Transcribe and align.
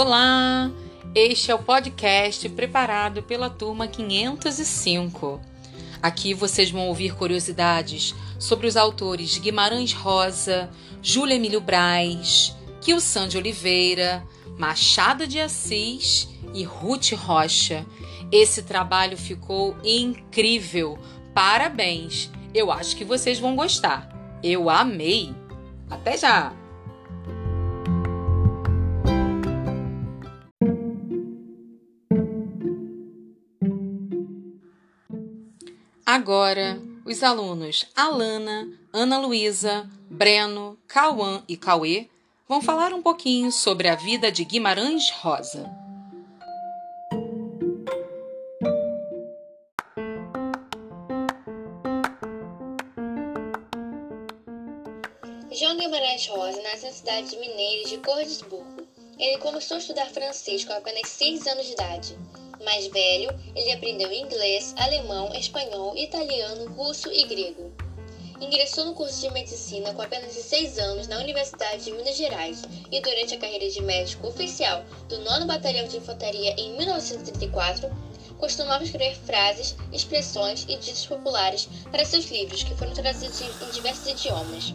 Olá! 0.00 0.70
Este 1.12 1.50
é 1.50 1.54
o 1.56 1.58
podcast 1.58 2.48
preparado 2.50 3.20
pela 3.20 3.50
turma 3.50 3.88
505. 3.88 5.40
Aqui 6.00 6.32
vocês 6.34 6.70
vão 6.70 6.86
ouvir 6.86 7.16
curiosidades 7.16 8.14
sobre 8.38 8.68
os 8.68 8.76
autores 8.76 9.38
Guimarães 9.38 9.92
Rosa, 9.92 10.70
Júlia 11.02 11.34
Emílio 11.34 11.60
Braz, 11.60 12.54
Kilsan 12.80 13.26
de 13.26 13.38
Oliveira, 13.38 14.24
Machado 14.56 15.26
de 15.26 15.40
Assis 15.40 16.28
e 16.54 16.62
Ruth 16.62 17.10
Rocha. 17.14 17.84
Esse 18.30 18.62
trabalho 18.62 19.18
ficou 19.18 19.76
incrível! 19.82 20.96
Parabéns! 21.34 22.30
Eu 22.54 22.70
acho 22.70 22.94
que 22.94 23.04
vocês 23.04 23.40
vão 23.40 23.56
gostar. 23.56 24.08
Eu 24.44 24.70
amei! 24.70 25.34
Até 25.90 26.16
já! 26.16 26.67
Agora, 36.18 36.82
os 37.04 37.22
alunos 37.22 37.86
Alana, 37.94 38.68
Ana 38.92 39.20
Luísa, 39.20 39.88
Breno, 40.10 40.76
Cauã 40.88 41.44
e 41.46 41.56
Cauê 41.56 42.08
vão 42.48 42.60
falar 42.60 42.92
um 42.92 43.00
pouquinho 43.00 43.52
sobre 43.52 43.86
a 43.86 43.94
vida 43.94 44.32
de 44.32 44.44
Guimarães 44.44 45.10
Rosa. 45.10 45.70
João 55.52 55.76
Guimarães 55.76 56.26
Rosa 56.26 56.60
nasce 56.62 56.84
na 56.84 56.92
cidade 56.92 57.30
de 57.30 57.88
de 57.90 57.98
Cordesburgo. 57.98 58.88
Ele 59.16 59.38
começou 59.38 59.76
a 59.76 59.78
estudar 59.78 60.06
francês 60.06 60.64
com 60.64 60.72
apenas 60.72 61.08
6 61.10 61.46
anos 61.46 61.66
de 61.66 61.72
idade. 61.74 62.18
Mais 62.64 62.86
velho, 62.88 63.30
ele 63.54 63.72
aprendeu 63.72 64.12
inglês, 64.12 64.74
alemão, 64.76 65.32
espanhol, 65.34 65.96
italiano, 65.96 66.72
russo 66.72 67.10
e 67.12 67.24
grego. 67.24 67.72
Ingressou 68.40 68.84
no 68.84 68.94
curso 68.94 69.20
de 69.20 69.30
medicina 69.30 69.92
com 69.94 70.02
apenas 70.02 70.34
16 70.34 70.78
anos 70.78 71.08
na 71.08 71.18
Universidade 71.18 71.84
de 71.84 71.92
Minas 71.92 72.16
Gerais 72.16 72.62
e 72.90 73.00
durante 73.00 73.34
a 73.34 73.38
carreira 73.38 73.68
de 73.68 73.82
médico 73.82 74.28
oficial 74.28 74.84
do 75.08 75.18
9 75.20 75.44
Batalhão 75.46 75.88
de 75.88 75.96
Infantaria 75.96 76.54
em 76.56 76.76
1934, 76.76 77.90
costumava 78.38 78.84
escrever 78.84 79.16
frases, 79.16 79.76
expressões 79.92 80.64
e 80.68 80.76
ditos 80.76 81.04
populares 81.06 81.68
para 81.90 82.04
seus 82.04 82.26
livros 82.30 82.62
que 82.62 82.74
foram 82.76 82.92
traduzidos 82.92 83.40
em 83.40 83.70
diversos 83.70 84.06
idiomas. 84.06 84.72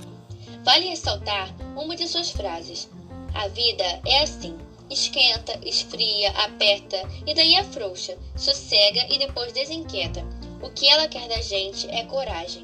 Vale 0.64 0.90
ressaltar 0.90 1.53
uma 1.78 1.95
de 1.95 2.08
suas 2.08 2.31
frases: 2.31 2.90
A 3.34 3.47
vida 3.47 3.84
é 4.06 4.22
assim. 4.22 4.58
Esquenta, 4.94 5.60
esfria, 5.66 6.30
aperta 6.30 7.02
e 7.26 7.34
daí 7.34 7.56
afrouxa, 7.56 8.16
sossega 8.38 9.08
e 9.12 9.18
depois 9.18 9.52
desinquieta. 9.52 10.24
O 10.62 10.70
que 10.70 10.88
ela 10.88 11.08
quer 11.08 11.28
da 11.28 11.42
gente 11.42 11.90
é 11.90 12.04
coragem. 12.04 12.64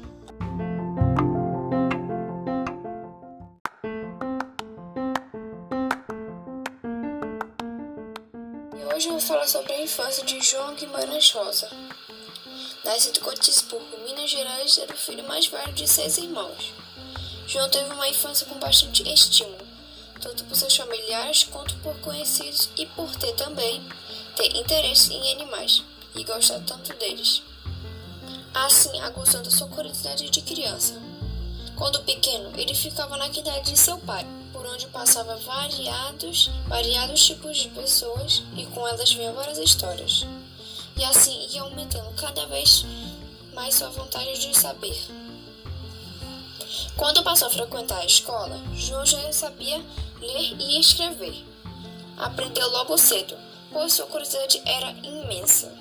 E 8.78 8.94
hoje 8.94 9.08
eu 9.08 9.12
vou 9.12 9.20
falar 9.20 9.48
sobre 9.48 9.72
a 9.72 9.82
infância 9.82 10.24
de 10.24 10.40
João 10.40 10.76
Guimarães 10.76 11.32
Rosa. 11.32 11.68
Nascido 12.84 13.18
em 13.18 13.22
Cotisburgo, 13.22 14.04
Minas 14.04 14.30
Gerais, 14.30 14.78
era 14.78 14.94
o 14.94 14.96
filho 14.96 15.26
mais 15.26 15.48
velho 15.48 15.72
de 15.72 15.88
seis 15.88 16.16
irmãos. 16.16 16.72
João 17.48 17.68
teve 17.68 17.92
uma 17.92 18.08
infância 18.08 18.46
com 18.46 18.54
bastante 18.60 19.02
estímulo, 19.12 19.66
tanto 20.20 20.44
por 20.44 20.56
seus 20.56 20.76
familiares 20.76 21.44
quanto 21.44 21.74
por 21.76 21.98
conhecidos 22.00 22.68
e 22.76 22.86
por 22.86 23.14
ter 23.16 23.32
também 23.32 23.82
ter 24.36 24.54
interesse 24.56 25.12
em 25.12 25.32
animais 25.32 25.82
e 26.14 26.24
gostar 26.24 26.60
tanto 26.60 26.92
deles. 26.94 27.42
Assim, 28.52 29.00
aguçando 29.00 29.50
sua 29.50 29.68
curiosidade 29.68 30.28
de 30.28 30.42
criança. 30.42 31.00
Quando 31.76 32.02
pequeno, 32.02 32.52
ele 32.58 32.74
ficava 32.74 33.16
na 33.16 33.28
quinta 33.28 33.58
de 33.60 33.76
seu 33.76 33.96
pai, 33.98 34.26
por 34.52 34.66
onde 34.66 34.86
passava 34.88 35.36
variados, 35.36 36.50
variados 36.66 37.24
tipos 37.24 37.56
de 37.56 37.68
pessoas 37.68 38.42
e 38.56 38.66
com 38.66 38.86
elas 38.86 39.12
vinham 39.12 39.34
várias 39.34 39.58
histórias. 39.58 40.26
E 40.96 41.04
assim 41.04 41.46
ia 41.50 41.62
aumentando 41.62 42.10
cada 42.16 42.44
vez 42.46 42.84
mais 43.54 43.74
sua 43.74 43.88
vontade 43.88 44.38
de 44.38 44.58
saber. 44.58 44.98
Quando 46.96 47.22
passou 47.22 47.48
a 47.48 47.50
frequentar 47.50 47.98
a 47.98 48.04
escola, 48.04 48.60
João 48.74 49.06
já 49.06 49.32
sabia 49.32 49.82
ler 50.20 50.56
e 50.58 50.80
escrever. 50.80 51.44
Aprendeu 52.16 52.68
logo 52.70 52.96
cedo, 52.98 53.36
pois 53.72 53.92
sua 53.92 54.06
curiosidade 54.06 54.62
era 54.66 54.90
imensa. 55.02 55.72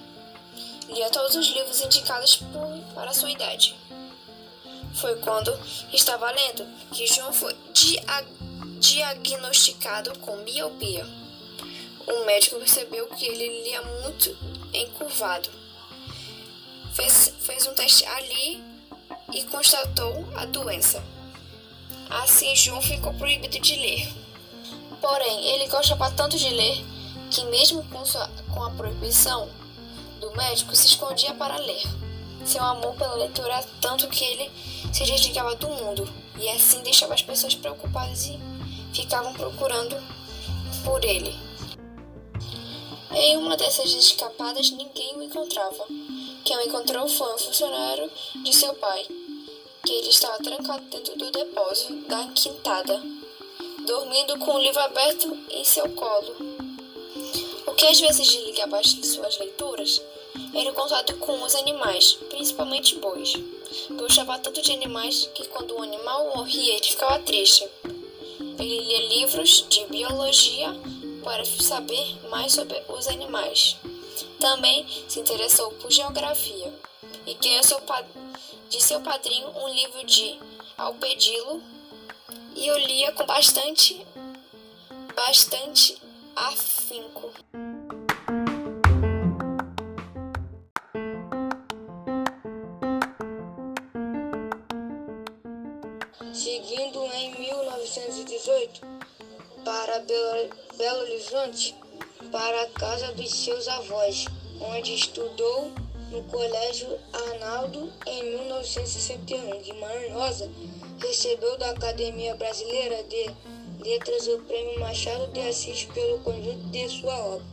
Lia 0.87 1.09
todos 1.09 1.35
os 1.35 1.47
livros 1.47 1.81
indicados 1.81 2.37
por, 2.37 2.93
para 2.95 3.13
sua 3.13 3.29
idade. 3.29 3.75
Foi 4.93 5.15
quando 5.17 5.57
estava 5.93 6.31
lendo 6.31 6.65
que 6.91 7.05
João 7.05 7.31
foi 7.31 7.55
dia 7.73 8.01
diagnosticado 8.79 10.17
com 10.19 10.37
miopia. 10.37 11.05
O 12.07 12.25
médico 12.25 12.57
percebeu 12.57 13.07
que 13.07 13.25
ele 13.25 13.63
lia 13.63 13.81
muito 14.01 14.35
encurvado. 14.73 15.49
Fez, 16.93 17.33
fez 17.39 17.67
um 17.67 17.73
teste 17.73 18.05
ali 18.05 18.63
e 19.33 19.43
constatou 19.43 20.27
a 20.35 20.45
doença. 20.45 21.03
Assim, 22.09 22.55
João 22.55 22.81
ficou 22.81 23.13
proibido 23.13 23.59
de 23.59 23.75
ler. 23.75 24.28
Porém, 25.01 25.47
ele 25.47 25.67
gostava 25.67 26.11
tanto 26.11 26.37
de 26.37 26.49
ler 26.49 26.85
que, 27.31 27.43
mesmo 27.45 27.83
com, 27.85 28.05
sua, 28.05 28.29
com 28.53 28.63
a 28.63 28.71
proibição 28.71 29.49
do 30.19 30.35
médico, 30.35 30.75
se 30.75 30.87
escondia 30.87 31.33
para 31.33 31.57
ler. 31.57 31.83
Seu 32.45 32.63
amor 32.63 32.95
pela 32.95 33.15
leitura 33.15 33.53
era 33.53 33.67
tanto 33.81 34.07
que 34.07 34.23
ele 34.23 34.51
se 34.93 35.03
desligava 35.03 35.55
do 35.55 35.69
mundo 35.69 36.07
e 36.37 36.49
assim 36.49 36.81
deixava 36.81 37.13
as 37.13 37.21
pessoas 37.21 37.53
preocupadas 37.53 38.25
e 38.27 38.39
ficavam 38.93 39.33
procurando 39.33 39.95
por 40.83 41.03
ele. 41.03 41.35
Em 43.11 43.37
uma 43.37 43.57
dessas 43.57 43.91
escapadas, 43.93 44.71
ninguém 44.71 45.15
o 45.17 45.23
encontrava. 45.23 45.85
Quem 46.45 46.57
o 46.57 46.61
encontrou 46.61 47.07
foi 47.07 47.33
um 47.33 47.37
funcionário 47.37 48.09
de 48.43 48.55
seu 48.55 48.73
pai, 48.75 49.05
que 49.85 49.91
ele 49.91 50.09
estava 50.09 50.37
trancado 50.37 50.83
dentro 50.85 51.17
do 51.17 51.31
depósito 51.31 51.95
da 52.07 52.27
quintada, 52.27 53.01
dormindo 53.89 54.37
com 54.37 54.53
o 54.53 54.59
livro 54.59 54.79
aberto 54.81 55.35
em 55.49 55.65
seu 55.65 55.89
colo. 55.89 56.35
O 57.65 57.73
que 57.73 57.87
às 57.87 57.99
vezes 57.99 58.27
desligava 58.27 58.79
suas 58.83 59.39
leituras 59.39 59.99
era 60.53 60.69
o 60.69 60.75
contato 60.75 61.17
com 61.17 61.41
os 61.41 61.55
animais, 61.55 62.13
principalmente 62.29 62.97
bois. 62.97 63.33
Gostava 63.89 64.37
tanto 64.37 64.61
de 64.61 64.71
animais 64.73 65.27
que 65.33 65.47
quando 65.47 65.75
um 65.75 65.81
animal 65.81 66.35
morria 66.35 66.75
ele 66.75 66.83
ficava 66.83 67.17
triste. 67.17 67.67
Ele 68.59 68.79
lia 68.79 69.07
livros 69.07 69.65
de 69.67 69.83
biologia 69.85 70.69
para 71.23 71.43
saber 71.43 72.29
mais 72.29 72.53
sobre 72.53 72.79
os 72.89 73.07
animais. 73.07 73.75
Também 74.39 74.85
se 75.07 75.19
interessou 75.19 75.71
por 75.71 75.91
geografia 75.91 76.71
e 77.25 77.33
ganhou 77.33 77.61
de 78.69 78.83
seu 78.83 79.01
padrinho 79.01 79.49
um 79.49 79.67
livro 79.69 80.05
de 80.05 80.37
Alpedilo 80.77 81.78
e 82.55 82.67
eu 82.67 82.77
lia 82.77 83.11
com 83.11 83.25
bastante, 83.25 84.05
bastante 85.15 85.97
afinco. 86.35 87.31
Seguindo 96.33 97.05
em 97.13 97.39
1918 97.39 98.81
para 99.65 99.99
Belo 100.77 101.01
Horizonte, 101.01 101.75
para 102.31 102.63
a 102.63 102.69
casa 102.71 103.11
dos 103.13 103.29
seus 103.29 103.67
avós, 103.67 104.25
onde 104.61 104.93
estudou 104.93 105.71
no 106.11 106.23
Colégio 106.23 106.99
Arnaldo 107.13 107.91
em 108.05 108.23
1961. 108.35 109.61
Guimarães 109.61 110.13
Rosa 110.13 110.49
recebeu 111.01 111.57
da 111.57 111.71
Academia 111.71 112.35
Brasileira 112.35 113.03
de 113.03 113.31
Letras 113.79 114.27
o 114.27 114.39
Prêmio 114.39 114.79
Machado 114.79 115.27
de 115.27 115.39
Assis 115.41 115.85
pelo 115.85 116.19
conjunto 116.19 116.67
de 116.69 116.89
sua 116.89 117.17
obra. 117.17 117.45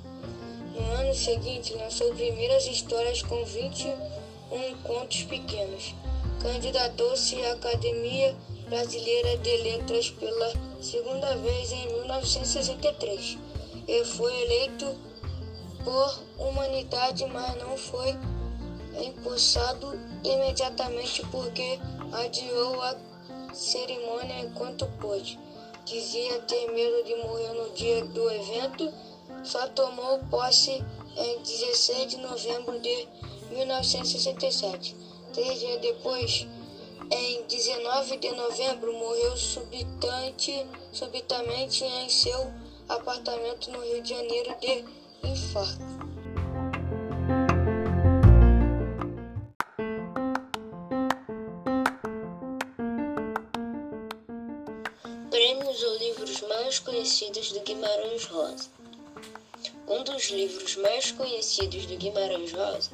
No 0.74 0.92
ano 1.00 1.14
seguinte, 1.14 1.72
lançou 1.74 2.12
primeiras 2.14 2.66
histórias 2.66 3.22
com 3.22 3.44
21 3.44 4.76
contos 4.82 5.22
pequenos. 5.22 5.94
Candidatou-se 6.42 7.40
à 7.44 7.52
Academia 7.52 8.36
Brasileira 8.68 9.38
de 9.38 9.56
Letras 9.58 10.10
pela 10.10 10.52
segunda 10.82 11.36
vez 11.36 11.72
em 11.72 11.86
1963 11.92 13.38
e 13.86 14.04
foi 14.04 14.42
eleito 14.42 14.94
por 15.84 16.20
humanidade, 16.38 17.24
mas 17.26 17.56
não 17.56 17.76
foi 17.76 18.16
empossado 19.00 19.98
imediatamente 20.24 21.24
porque 21.30 21.78
adiou 22.12 22.82
a 22.82 22.96
cerimônia 23.56 24.40
enquanto 24.40 24.86
pôde. 25.00 25.38
Dizia 25.84 26.40
ter 26.40 26.70
medo 26.72 27.04
de 27.04 27.14
morrer 27.16 27.52
no 27.54 27.70
dia 27.70 28.04
do 28.04 28.30
evento 28.30 28.92
só 29.44 29.66
tomou 29.68 30.18
posse 30.30 30.82
em 31.16 31.38
16 31.40 32.10
de 32.10 32.16
novembro 32.18 32.78
de 32.80 33.08
1967. 33.50 34.96
Três 35.32 35.60
dias 35.60 35.80
depois, 35.80 36.46
em 37.10 37.42
19 37.44 38.16
de 38.16 38.30
novembro, 38.32 38.92
morreu 38.92 39.36
subitamente, 39.36 40.66
subitamente 40.92 41.84
em 41.84 42.08
seu 42.08 42.52
apartamento 42.88 43.70
no 43.70 43.80
Rio 43.80 44.02
de 44.02 44.10
Janeiro 44.10 44.54
de 44.60 44.84
infarto. 45.28 45.95
Conhecidos 57.06 57.52
do 57.52 57.60
Guimarães 57.60 58.24
Rosa. 58.24 58.64
Um 59.86 60.02
dos 60.02 60.28
livros 60.28 60.74
mais 60.74 61.12
conhecidos 61.12 61.86
do 61.86 61.96
Guimarães 61.96 62.52
Rosa 62.52 62.90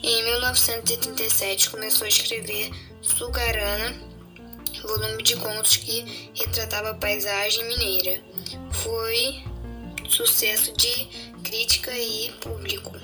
Em 0.02 0.24
1937, 0.24 1.70
começou 1.70 2.06
a 2.06 2.10
escrever 2.10 2.72
Sugarana 3.04 4.15
volume 4.82 5.24
de 5.24 5.36
contos 5.38 5.78
que 5.78 6.32
retratava 6.34 6.92
a 6.92 6.96
paisagem 6.96 7.66
mineira. 7.66 8.22
Foi 8.72 9.44
sucesso 10.10 10.72
de 10.74 11.08
crítica 11.44 11.92
e 11.98 12.32
público. 12.42 12.96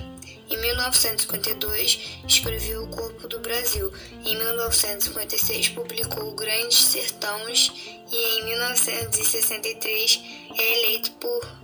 Em 0.50 0.56
1952, 0.58 1.98
escreveu 2.28 2.84
O 2.84 2.88
Corpo 2.88 3.26
do 3.26 3.40
Brasil. 3.40 3.90
Em 4.24 4.36
1956, 4.36 5.70
publicou 5.70 6.32
Grandes 6.32 6.78
Sertões 6.78 7.72
e 8.12 8.38
em 8.38 8.44
1963 8.44 10.20
é 10.58 10.78
eleito 10.78 11.10
por 11.12 11.62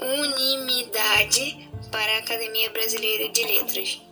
unanimidade 0.00 1.68
para 1.90 2.14
a 2.14 2.18
Academia 2.18 2.70
Brasileira 2.70 3.28
de 3.30 3.42
Letras. 3.44 4.05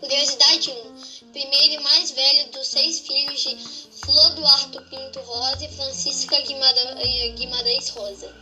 Curiosidade 0.00 0.72
1. 0.72 1.30
Primeiro 1.30 1.74
e 1.74 1.84
mais 1.84 2.10
velho 2.10 2.50
dos 2.50 2.66
seis 2.66 2.98
filhos 2.98 3.40
de 3.40 3.56
Flor 4.04 4.34
Duarto 4.34 4.82
Pinto 4.90 5.20
Rosa 5.20 5.64
e 5.64 5.68
Francisca 5.68 6.36
Guimarães 6.40 7.90
Rosa. 7.90 8.34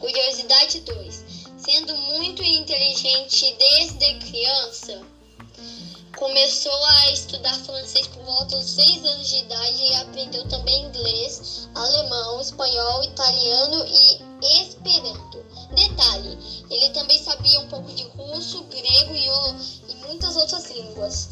Curiosidade 0.00 0.80
2. 0.80 1.24
Sendo 1.58 1.94
muito 1.98 2.42
inteligente 2.42 3.54
desde 3.58 4.14
criança, 4.30 5.06
começou 6.16 6.84
a 6.86 7.10
estudar 7.12 7.54
francês 7.58 8.06
por 8.06 8.22
volta 8.24 8.56
dos 8.56 8.70
6 8.70 9.04
anos 9.04 9.28
de 9.28 9.36
idade 9.36 9.82
e 9.82 9.94
aprendeu 9.96 10.48
também 10.48 10.86
inglês, 10.86 11.68
alemão, 11.74 12.40
espanhol, 12.40 13.04
italiano 13.04 13.84
e 13.86 14.62
esperanto. 14.62 15.44
Detalhe, 15.74 16.57
ele 16.70 16.90
também 16.90 17.22
sabia 17.22 17.60
um 17.60 17.68
pouco 17.68 17.90
de 17.92 18.02
russo, 18.04 18.62
grego 18.64 19.14
e, 19.14 19.92
e 19.92 19.94
muitas 20.06 20.36
outras 20.36 20.70
línguas. 20.70 21.28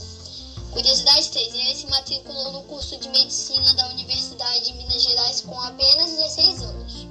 Curiosidade 0.72 1.30
3. 1.30 1.54
Ele 1.54 1.74
se 1.74 1.86
matriculou 1.86 2.52
no 2.52 2.62
curso 2.64 2.96
de 2.98 3.08
medicina 3.08 3.74
da 3.74 3.88
Universidade 3.88 4.64
de 4.64 4.72
Minas 4.74 5.02
Gerais 5.02 5.40
com 5.40 5.58
apenas 5.60 6.10
16 6.12 6.62
anos. 6.62 7.06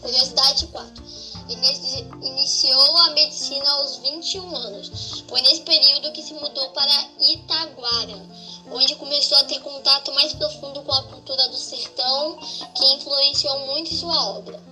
Curiosidade 0.00 0.66
4. 0.68 1.04
Ele 1.48 2.26
iniciou 2.26 2.96
a 2.98 3.10
medicina 3.10 3.70
aos 3.70 3.96
21 3.96 4.56
anos. 4.56 5.24
Foi 5.28 5.40
nesse 5.42 5.62
período 5.62 6.12
que 6.12 6.22
se 6.22 6.32
mudou 6.34 6.70
para 6.70 7.10
Itaguara, 7.20 8.26
onde 8.70 8.94
começou 8.96 9.36
a 9.38 9.44
ter 9.44 9.60
contato 9.60 10.12
mais 10.14 10.32
profundo 10.32 10.82
com 10.82 10.92
a 10.92 11.02
cultura 11.04 11.48
do 11.48 11.56
sertão, 11.56 12.38
que 12.74 12.94
influenciou 12.94 13.66
muito 13.66 13.94
sua 13.94 14.30
obra. 14.30 14.62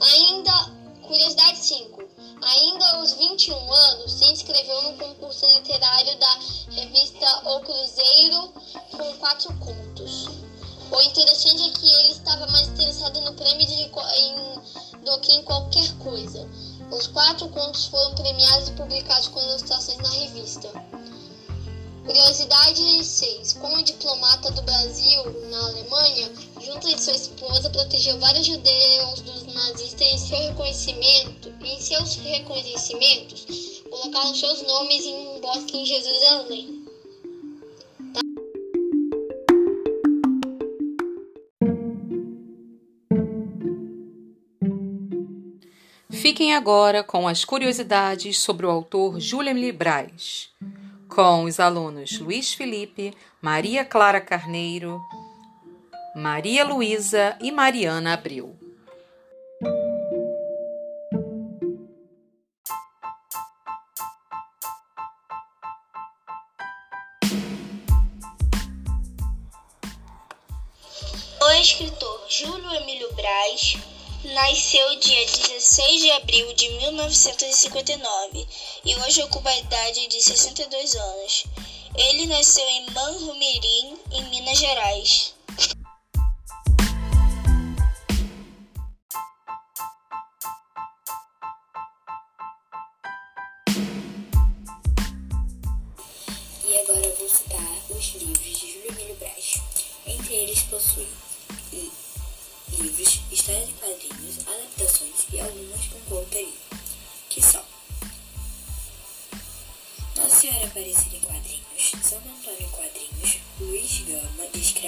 Ainda, 0.00 0.77
curiosidade 1.08 1.58
5. 1.58 2.04
Ainda 2.42 2.86
aos 2.92 3.14
21 3.14 3.72
anos, 3.72 4.12
se 4.12 4.30
inscreveu 4.30 4.82
no 4.82 4.98
concurso 4.98 5.46
literário 5.56 6.18
da 6.18 6.38
revista 6.70 7.26
O 7.48 7.60
Cruzeiro 7.60 8.52
com 8.92 9.14
quatro 9.18 9.52
contos. 9.54 10.26
O 10.90 11.02
interessante 11.02 11.62
é 11.62 11.70
que 11.70 11.86
ele 11.86 12.12
estava 12.12 12.46
mais 12.48 12.68
interessado 12.68 13.20
no 13.22 13.32
prêmio 13.34 13.66
de, 13.66 13.82
em, 13.82 15.04
do 15.04 15.20
que 15.20 15.32
em 15.32 15.42
qualquer 15.44 15.90
coisa. 15.98 16.48
Os 16.92 17.06
quatro 17.06 17.48
contos 17.48 17.86
foram 17.86 18.14
premiados 18.14 18.68
e 18.68 18.72
publicados 18.72 19.28
com 19.28 19.40
ilustrações 19.40 19.98
na 19.98 20.10
revista. 20.10 20.70
Curiosidade 22.08 23.04
6. 23.04 23.52
Como 23.60 23.82
diplomata 23.82 24.50
do 24.52 24.62
Brasil 24.62 25.24
na 25.50 25.58
Alemanha, 25.66 26.32
junto 26.58 26.88
de 26.88 26.98
sua 26.98 27.12
esposa, 27.12 27.68
protegeu 27.68 28.18
vários 28.18 28.46
judeus 28.46 29.20
dos 29.20 29.54
nazistas 29.54 30.14
e 30.14 30.18
seu 30.18 30.38
reconhecimento, 30.38 31.52
em 31.60 31.78
seus 31.78 32.14
reconhecimentos, 32.16 33.82
colocaram 33.90 34.34
seus 34.34 34.62
nomes 34.62 35.04
em 35.04 35.36
um 35.36 35.40
bosque 35.42 35.76
em 35.76 35.84
Jerusalém. 35.84 36.88
Fiquem 46.08 46.54
agora 46.54 47.04
com 47.04 47.28
as 47.28 47.44
curiosidades 47.44 48.38
sobre 48.38 48.64
o 48.64 48.70
autor 48.70 49.20
Julian 49.20 49.52
Librais 49.52 50.48
com 51.18 51.42
os 51.42 51.58
alunos 51.58 52.20
Luiz 52.20 52.54
Felipe, 52.54 53.12
Maria 53.42 53.84
Clara 53.84 54.20
Carneiro, 54.20 55.00
Maria 56.14 56.64
Luísa 56.64 57.36
e 57.40 57.50
Mariana 57.50 58.14
Abreu. 58.14 58.56
1959 77.08 78.46
e 78.84 78.94
hoje 78.96 79.22
ocupa 79.22 79.48
a 79.48 79.58
idade 79.58 80.06
de 80.08 80.20
62 80.20 80.94
anos. 80.94 81.44
Ele 81.94 82.26
nasceu 82.26 82.68
em 82.68 82.90
Manhumirim, 82.90 83.98
em 84.12 84.24
Minas 84.24 84.58
Gerais. 84.58 85.37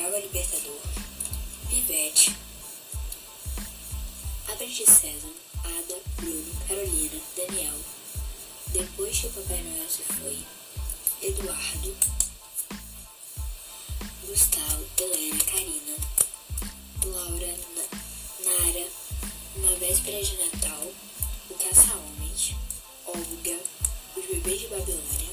Escrava 0.00 0.18
Libertador, 0.18 0.80
Pivete, 1.68 2.34
Abrante 4.50 4.86
César, 4.86 5.28
Ada, 5.62 6.00
Bruno, 6.16 6.54
Carolina, 6.66 7.20
Daniel, 7.36 7.78
depois 8.68 9.18
que 9.18 9.26
o 9.26 9.30
Papai 9.30 9.62
Noel 9.62 9.90
se 9.90 10.02
foi, 10.04 10.38
Eduardo, 11.20 11.94
Gustavo, 14.26 14.86
Helena, 14.98 15.44
Karina, 15.44 15.96
Laura, 17.04 17.58
Nara, 18.46 18.86
Na 19.56 19.78
Véspera 19.78 20.24
de 20.24 20.36
Natal, 20.38 20.92
O 21.50 21.54
Caça-Homens, 21.56 22.54
Olga, 23.04 23.60
Os 24.16 24.24
Bebês 24.24 24.62
de 24.62 24.68
Babilônia, 24.68 25.32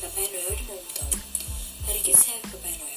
Papai 0.00 0.30
Noel 0.32 0.56
de 0.56 0.62
Montão, 0.62 1.10
Para 1.84 1.98
que 1.98 2.16
serve 2.16 2.48
Papai 2.50 2.72
Noel? 2.78 2.87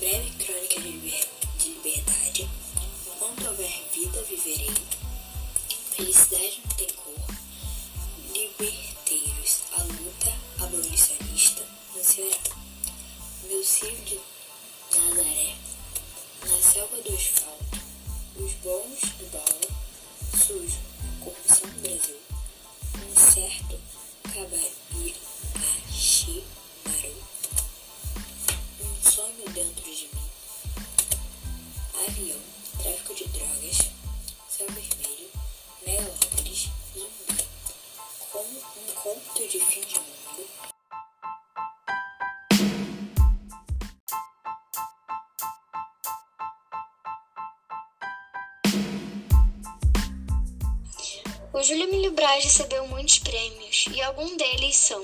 Breve 0.00 0.30
Crônica 0.42 0.80
de, 0.80 0.88
liber 0.88 1.28
de 1.58 1.68
Liberdade, 1.68 2.48
Enquanto 3.06 3.46
houver 3.48 3.84
vida, 3.92 4.22
viverei, 4.22 4.72
Felicidade 5.94 6.62
não 6.64 6.74
tem 6.74 6.88
cor, 6.94 7.36
Liberteiros, 8.32 9.60
a 9.76 9.82
luta 9.82 10.34
abolicionista. 10.64 11.62
Nascerá. 11.94 12.38
Meu 13.44 13.62
filho 13.62 14.04
de 14.06 14.20
Nazaré, 14.96 15.54
na 16.48 16.58
selva 16.62 16.96
do 17.02 17.14
asfalto, 17.14 17.80
os 18.36 18.52
bons 18.54 19.00
do 19.18 19.30
dólar, 19.30 19.76
sujo, 20.32 20.80
corrupção 21.22 21.68
do 21.68 21.80
Brasil, 21.82 22.16
um 23.06 23.32
certo. 23.32 23.78
Cabaria 24.32 24.70
dentro 29.52 29.82
de 29.82 30.08
mim, 30.14 30.30
avião, 32.06 32.40
tráfico 32.80 33.14
de 33.14 33.24
drogas, 33.28 33.90
céu 34.48 34.66
vermelho, 34.68 35.28
megalópolis, 35.84 36.68
zumbi, 36.94 37.44
como 38.30 38.48
um 38.48 38.92
conto 38.94 39.48
de 39.48 39.58
fim 39.58 39.80
de 39.80 39.98
mundo. 39.98 40.48
O 51.52 51.62
Júlio 51.62 51.88
Emílio 51.88 52.12
Braz 52.12 52.44
recebeu 52.44 52.86
muitos 52.86 53.18
prêmios 53.18 53.86
e 53.92 54.00
alguns 54.00 54.36
deles 54.36 54.76
são 54.76 55.02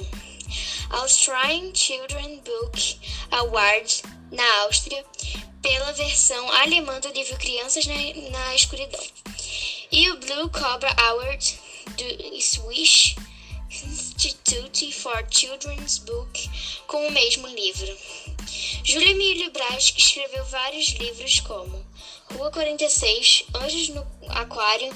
Austrian 0.90 1.74
Children 1.74 2.40
Book 2.40 3.00
Award 3.32 4.15
na 4.30 4.62
Áustria 4.62 5.04
pela 5.62 5.92
versão 5.92 6.50
alemã 6.52 7.00
do 7.00 7.08
livro 7.08 7.36
Crianças 7.38 7.86
na, 7.86 7.94
na 8.30 8.54
Escuridão 8.54 9.04
e 9.90 10.10
o 10.10 10.18
Blue 10.18 10.50
Cobra 10.50 10.94
Award 11.08 11.58
do 11.96 12.40
Swiss 12.40 13.16
Institute 13.70 14.92
for 14.92 15.26
Children's 15.30 15.98
Book 15.98 16.50
com 16.86 17.06
o 17.06 17.10
mesmo 17.10 17.46
livro. 17.48 17.96
Júlio 18.84 19.08
Emílio 19.08 19.50
Braz 19.50 19.92
escreveu 19.96 20.44
vários 20.46 20.88
livros 20.90 21.40
como 21.40 21.84
Rua 22.32 22.50
46, 22.50 23.44
Anjos 23.54 23.88
no 23.90 24.06
Aquário, 24.28 24.92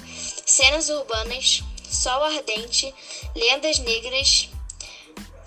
Cenas 0.46 0.88
Urbanas, 0.88 1.62
Sol 1.90 2.22
Ardente, 2.25 2.94
Lendas 3.34 3.78
Negras, 3.80 4.49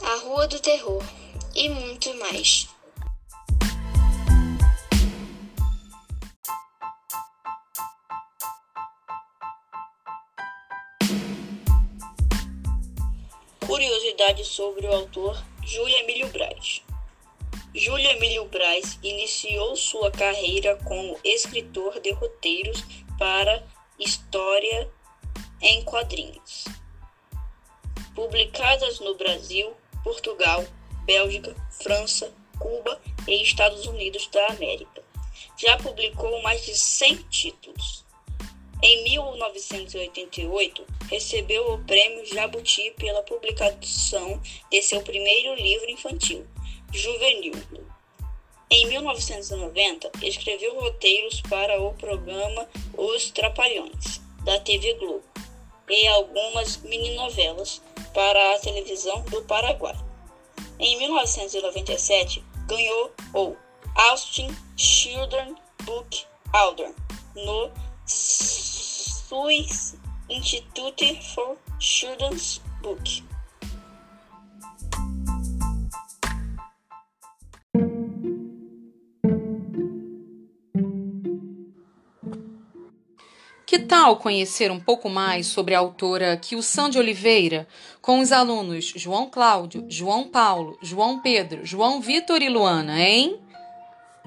A 0.01 0.15
Rua 0.17 0.47
do 0.47 0.59
Terror 0.59 1.03
e 1.55 1.69
muito 1.69 2.13
mais. 2.15 2.67
Curiosidades 13.73 14.49
sobre 14.49 14.85
o 14.85 14.93
autor 14.93 15.43
Júlio 15.63 15.97
Emílio 15.97 16.27
Braz. 16.27 16.83
Júlio 17.73 18.07
Emílio 18.11 18.45
Braz 18.45 18.99
iniciou 19.01 19.75
sua 19.75 20.11
carreira 20.11 20.75
como 20.83 21.17
escritor 21.23 21.99
de 21.99 22.11
roteiros 22.11 22.83
para 23.17 23.65
história 23.97 24.87
em 25.59 25.83
quadrinhos, 25.85 26.65
publicadas 28.13 28.99
no 28.99 29.15
Brasil, 29.15 29.75
Portugal, 30.03 30.63
Bélgica, 31.03 31.55
França, 31.81 32.31
Cuba 32.59 33.01
e 33.27 33.41
Estados 33.41 33.87
Unidos 33.87 34.27
da 34.27 34.49
América. 34.49 35.03
Já 35.57 35.77
publicou 35.77 36.39
mais 36.43 36.63
de 36.63 36.77
100 36.77 37.15
títulos. 37.23 38.05
Em 38.85 39.01
1988, 39.05 40.85
recebeu 41.09 41.71
o 41.71 41.77
Prêmio 41.85 42.25
Jabuti 42.25 42.93
pela 42.97 43.23
publicação 43.23 44.41
de 44.69 44.81
seu 44.81 45.01
primeiro 45.01 45.55
livro 45.55 45.89
infantil, 45.89 46.45
Juvenil. 46.91 47.53
Em 48.69 48.85
1990, 48.87 50.11
escreveu 50.21 50.77
roteiros 50.77 51.39
para 51.49 51.81
o 51.81 51.93
programa 51.93 52.67
Os 52.97 53.31
Trapalhões, 53.31 54.19
da 54.43 54.59
TV 54.59 54.95
Globo, 54.95 55.23
e 55.89 56.05
algumas 56.07 56.75
mininovelas 56.81 57.81
para 58.13 58.55
a 58.55 58.59
televisão 58.59 59.23
do 59.29 59.41
Paraguai. 59.43 59.95
Em 60.77 60.97
1997, 60.97 62.43
ganhou 62.67 63.13
o 63.33 63.55
Austin 63.95 64.53
Children 64.75 65.55
Book 65.85 66.25
Award 66.51 66.93
no 67.33 67.71
Swiss 69.33 69.95
Institute 70.29 71.19
for 71.33 71.57
Children's 71.79 72.61
Book. 72.83 73.23
Que 83.65 83.79
tal 83.79 84.17
conhecer 84.17 84.69
um 84.69 84.79
pouco 84.79 85.09
mais 85.09 85.47
sobre 85.47 85.73
a 85.73 85.79
autora 85.79 86.37
Kilsan 86.37 86.91
de 86.91 86.99
Oliveira 86.99 87.67
com 88.03 88.19
os 88.19 88.31
alunos 88.31 88.93
João 88.95 89.27
Cláudio, 89.27 89.83
João 89.89 90.27
Paulo, 90.27 90.77
João 90.79 91.19
Pedro, 91.21 91.65
João 91.65 91.99
Vitor 91.99 92.39
e 92.43 92.49
Luana, 92.49 93.01
hein? 93.01 93.41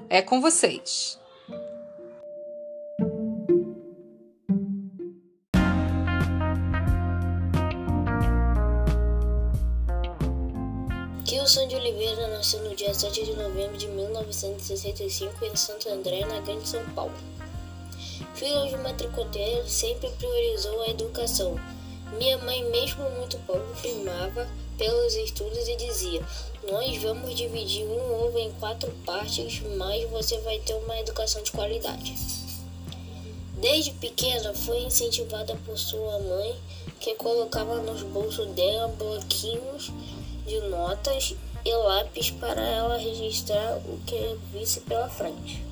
É 0.09 0.21
com 0.21 0.41
vocês. 0.41 1.17
17 12.87 13.25
de 13.25 13.33
novembro 13.33 13.77
de 13.77 13.85
1965 13.85 15.43
em 15.43 15.53
Santo 15.57 15.89
André, 15.89 16.21
na 16.21 16.39
Grande 16.39 16.69
São 16.69 16.81
Paulo. 16.91 17.13
Filho 18.33 18.65
de 18.69 18.77
matricoteiro, 18.77 19.67
sempre 19.67 20.09
priorizou 20.11 20.81
a 20.83 20.87
educação. 20.87 21.59
Minha 22.17 22.37
mãe, 22.37 22.63
mesmo 22.71 23.03
muito 23.09 23.37
pobre, 23.39 23.65
primava 23.81 24.47
pelos 24.77 25.15
estudos 25.15 25.67
e 25.67 25.75
dizia: 25.75 26.25
Nós 26.71 26.97
vamos 27.03 27.35
dividir 27.35 27.83
um 27.85 28.25
ovo 28.25 28.39
em 28.39 28.53
quatro 28.53 28.89
partes, 29.05 29.61
mas 29.75 30.09
você 30.09 30.39
vai 30.39 30.57
ter 30.59 30.75
uma 30.75 30.97
educação 30.97 31.43
de 31.43 31.51
qualidade. 31.51 32.15
Desde 33.57 33.91
pequena 33.91 34.53
foi 34.53 34.83
incentivada 34.83 35.57
por 35.65 35.77
sua 35.77 36.19
mãe, 36.19 36.55
que 37.01 37.15
colocava 37.15 37.81
nos 37.81 38.01
bolsos 38.03 38.47
dela 38.51 38.87
bloquinhos 38.87 39.91
de 40.45 40.61
notas 40.61 41.35
e 41.67 41.75
lápis 41.75 42.31
para 42.31 42.61
ela 42.61 42.97
registrar 42.97 43.75
o 43.79 43.99
que 44.05 44.39
visse 44.53 44.79
pela 44.79 45.09
frente. 45.09 45.65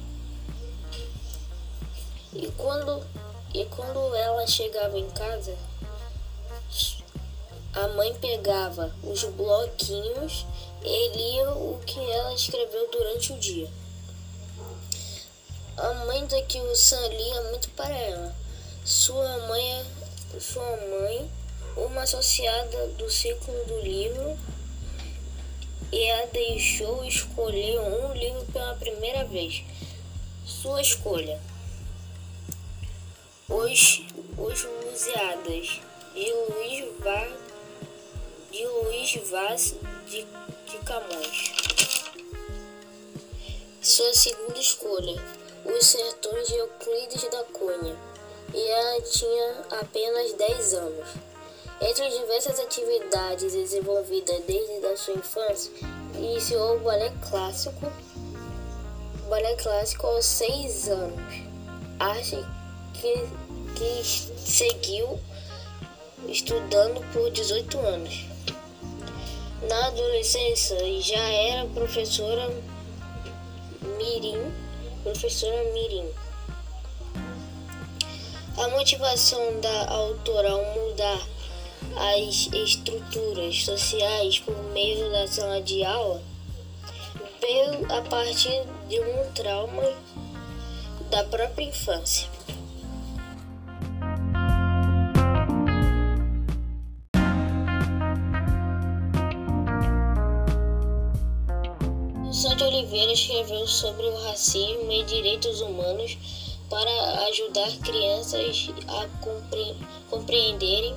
E 2.34 2.52
quando, 2.58 3.02
e 3.54 3.64
quando 3.68 4.14
ela 4.14 4.46
chegava 4.46 5.00
em 5.00 5.10
casa, 5.12 5.58
a 7.74 7.88
mãe 7.88 8.14
pegava 8.16 8.94
os 9.04 9.24
bloquinhos 9.24 10.46
e 10.84 11.08
lia 11.16 11.52
o 11.52 11.80
que 11.86 12.12
ela 12.12 12.34
escreveu 12.34 12.92
durante 12.92 13.32
o 13.32 13.40
dia. 13.40 13.70
A 15.78 15.94
mãe 16.06 16.26
da 16.28 16.42
Kyusan 16.42 17.08
lia 17.08 17.42
muito 17.44 17.70
para 17.70 17.98
ela. 17.98 18.36
Sua 18.84 19.38
mãe, 19.48 19.86
sua 20.42 20.76
mãe, 20.76 21.32
uma 21.78 22.02
associada 22.02 22.88
do 22.90 23.10
ciclo 23.10 23.54
do 23.66 23.80
livro, 23.80 24.38
e 25.92 26.12
a 26.12 26.26
deixou 26.28 27.04
escolher 27.06 27.80
um 27.80 28.14
livro 28.14 28.46
pela 28.52 28.76
primeira 28.76 29.26
vez. 29.26 29.64
Sua 30.46 30.82
escolha: 30.82 31.40
Os, 33.48 34.02
os 34.38 34.64
Museadas, 34.64 35.82
de 36.14 36.32
Luiz, 36.32 36.86
Va, 37.00 37.28
de 38.52 38.66
Luiz 38.66 39.30
Vaz 39.30 39.76
de, 40.08 40.26
de 40.70 40.78
Camões. 40.86 41.54
Sua 43.82 44.14
segunda 44.14 44.60
escolha: 44.60 45.22
Os 45.66 45.86
Sertões 45.86 46.48
de 46.48 46.56
Euclides 46.56 47.24
da 47.30 47.44
Cunha, 47.46 47.96
e 48.54 48.68
ela 48.68 49.02
tinha 49.02 49.66
apenas 49.82 50.34
10 50.34 50.74
anos. 50.74 51.25
Entre 51.82 52.06
as 52.06 52.18
diversas 52.18 52.60
atividades 52.60 53.52
desenvolvidas 53.54 54.42
desde 54.48 54.86
a 54.86 54.96
sua 54.96 55.14
infância, 55.16 55.72
iniciou 56.16 56.78
o 56.78 56.80
balé 56.80 57.12
clássico, 57.30 57.92
balé 59.30 59.56
clássico 59.56 60.08
aos 60.08 60.26
6 60.26 60.88
anos, 60.88 61.34
arte 62.00 62.38
que, 62.94 63.28
que 63.76 64.04
seguiu 64.06 65.20
estudando 66.30 67.02
por 67.12 67.30
18 67.30 67.78
anos. 67.80 68.26
Na 69.68 69.88
adolescência 69.88 70.78
já 71.02 71.28
era 71.28 71.68
professora 71.70 72.50
Mirim, 73.98 74.40
professora 75.04 75.62
Mirim. 75.74 76.10
A 78.58 78.70
motivação 78.70 79.60
da 79.60 79.90
autora 79.90 80.52
ao 80.52 80.64
mudar 80.74 81.35
as 81.98 82.50
estruturas 82.54 83.64
sociais 83.64 84.40
por 84.40 84.58
meio 84.74 85.10
da 85.12 85.28
sala 85.28 85.62
de 85.62 85.84
aula 85.84 86.22
veio 87.42 87.86
a 87.92 88.02
partir 88.02 88.64
de 88.90 89.00
um 89.00 89.32
trauma 89.34 89.94
da 91.10 91.24
própria 91.26 91.66
infância. 91.66 92.36
De 102.56 102.64
Oliveira 102.64 103.12
escreveu 103.12 103.68
sobre 103.68 104.06
o 104.06 104.24
racismo 104.24 104.90
e 104.92 105.04
direitos 105.04 105.62
humanos 105.62 106.18
para 106.70 107.28
ajudar 107.28 107.70
crianças 107.80 108.70
a 108.88 109.08
compre 109.22 109.76
compreenderem 110.10 110.96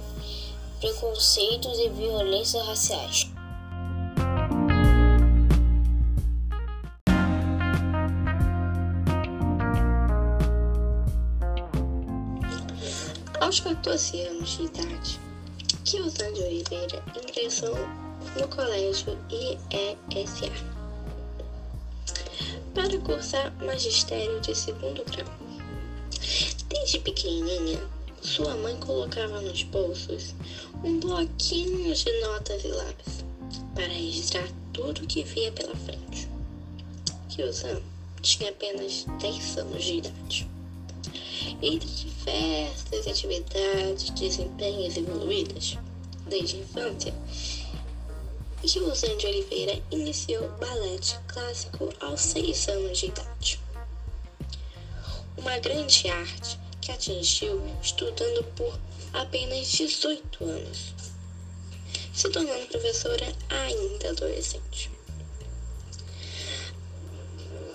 preconceitos 0.80 1.78
e 1.78 1.88
violências 1.88 2.66
raciais. 2.66 3.30
Aos 13.40 13.60
14 13.60 14.20
anos 14.22 14.50
de 14.50 14.62
idade, 14.64 15.20
Kilson 15.84 16.32
de 16.32 16.42
Oliveira 16.42 17.02
ingressou 17.16 17.76
no 18.38 18.48
colégio 18.48 19.18
IESA 19.30 20.52
para 22.74 22.98
cursar 23.00 23.52
magistério 23.64 24.40
de 24.40 24.54
segundo 24.54 25.02
grau. 25.04 25.26
Desde 26.68 27.00
pequenininha, 27.00 27.80
sua 28.22 28.56
mãe 28.56 28.76
colocava 28.76 29.40
nos 29.40 29.62
bolsos 29.64 30.34
um 30.84 31.00
bloquinho 31.00 31.94
de 31.94 32.20
notas 32.20 32.64
e 32.64 32.68
lápis 32.68 33.24
para 33.74 33.86
registrar 33.86 34.48
tudo 34.72 35.06
que 35.06 35.24
via 35.24 35.50
pela 35.52 35.74
frente. 35.76 36.28
Kyuzan 37.28 37.80
tinha 38.20 38.50
apenas 38.50 39.06
10 39.20 39.58
anos 39.58 39.84
de 39.84 39.94
idade. 39.94 40.50
Entre 41.62 41.88
diversas 41.88 43.06
atividades, 43.06 44.10
desempenhos 44.10 44.96
evoluídas 44.96 45.78
desde 46.26 46.56
a 46.56 46.60
infância, 46.60 47.14
Kyuzan 48.62 49.16
de 49.16 49.26
Oliveira 49.26 49.82
iniciou 49.90 50.48
balé 50.58 50.98
clássico 51.28 51.90
aos 52.00 52.20
6 52.20 52.68
anos 52.68 52.98
de 52.98 53.06
idade. 53.06 53.60
Uma 55.36 55.58
grande 55.58 56.08
arte 56.08 56.58
que 56.88 56.92
atingiu 56.92 57.62
estudando 57.82 58.42
por 58.56 58.78
apenas 59.12 59.68
18 59.72 60.42
anos, 60.42 60.94
se 62.14 62.30
tornando 62.30 62.66
professora 62.68 63.30
ainda 63.50 64.08
adolescente. 64.08 64.90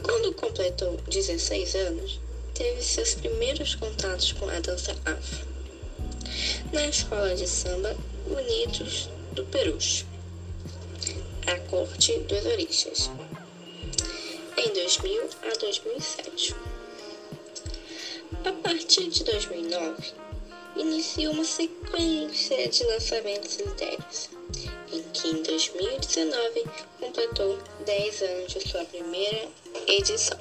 Quando 0.01 0.33
completou 0.33 0.97
16 1.07 1.75
anos, 1.75 2.19
teve 2.55 2.81
seus 2.81 3.13
primeiros 3.13 3.75
contatos 3.75 4.31
com 4.31 4.49
a 4.49 4.59
dança 4.59 4.95
afro 5.05 5.47
na 6.71 6.87
escola 6.87 7.35
de 7.35 7.47
samba 7.47 7.95
Unidos 8.25 9.09
do 9.33 9.45
Peruche, 9.45 10.05
a 11.45 11.59
corte 11.69 12.17
dos 12.17 12.45
orixás, 12.45 13.11
em 14.57 14.73
2000 14.73 15.29
a 15.43 15.57
2007. 15.59 16.82
A 18.45 18.51
partir 18.51 19.07
de 19.09 19.23
2009, 19.23 20.13
iniciou 20.75 21.33
uma 21.33 21.45
sequência 21.45 22.67
de 22.67 22.83
lançamentos 22.83 23.55
literários, 23.57 24.29
em 24.91 25.01
que 25.13 25.29
em 25.29 25.43
2019 25.43 26.63
completou 26.99 27.57
10 27.85 28.21
anos 28.21 28.53
de 28.53 28.69
sua 28.69 28.83
primeira 28.85 29.47
edição. 29.87 30.37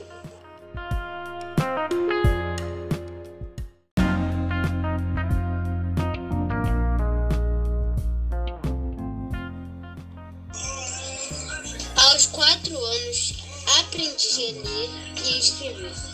Aos 11.97 12.27
quatro 12.27 12.77
anos, 12.77 13.35
aprendi 13.79 14.47
a 14.47 14.69
ler 14.69 14.91
e 15.25 15.39
escrever. 15.39 16.12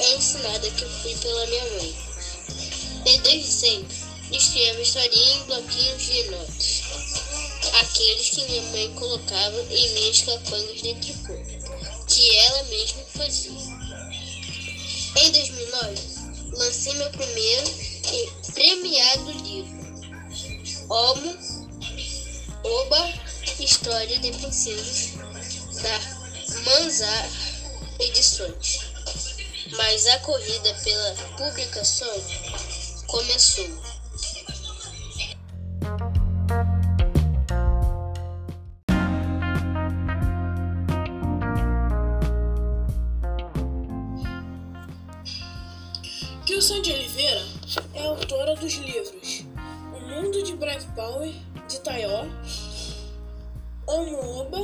É 0.00 0.14
ensinada 0.14 0.70
que 0.70 0.84
fui 0.84 1.14
pela 1.16 1.46
minha 1.46 1.64
mãe. 1.64 1.94
E 3.06 3.18
desde 3.18 3.50
sempre, 3.50 3.96
escrevo 4.32 4.80
historinha 4.80 5.34
em 5.34 5.44
bloquinhos 5.44 6.02
de 6.02 6.22
notas. 6.30 6.82
Aqueles 7.80 8.30
que 8.30 8.44
minha 8.44 8.62
mãe 8.62 8.94
colocava 8.94 9.60
em 9.70 9.90
minhas 9.94 10.20
capangas 10.22 10.82
de 10.82 10.94
tricô, 10.94 11.34
que 12.06 12.36
ela 12.36 12.62
mesma 12.64 13.02
fazia. 13.16 13.50
Em 15.16 15.30
2009, 15.32 15.94
lancei 16.52 16.94
meu 16.94 17.10
primeiro 17.10 17.70
e 18.12 18.52
premiado 18.52 19.32
livro, 19.32 19.80
Homo 20.88 21.38
Oba 22.62 23.12
História 23.58 24.18
de 24.18 24.32
Princesas, 24.32 25.12
da 25.82 26.00
Manzar 26.64 27.30
Edições. 27.98 28.89
Mas 29.76 30.06
a 30.06 30.18
corrida 30.20 30.74
pela 30.82 31.14
publicação 31.36 32.08
começou. 33.06 33.68
Kilson 46.44 46.82
de 46.82 46.92
Oliveira 46.92 47.46
é 47.94 48.06
autora 48.06 48.56
dos 48.56 48.74
livros 48.74 49.44
O 49.94 50.00
Mundo 50.00 50.42
de 50.42 50.56
Black 50.56 50.84
Power, 50.96 51.32
de 51.68 51.80
Taió, 51.80 52.24
Omo-Oba, 53.86 54.58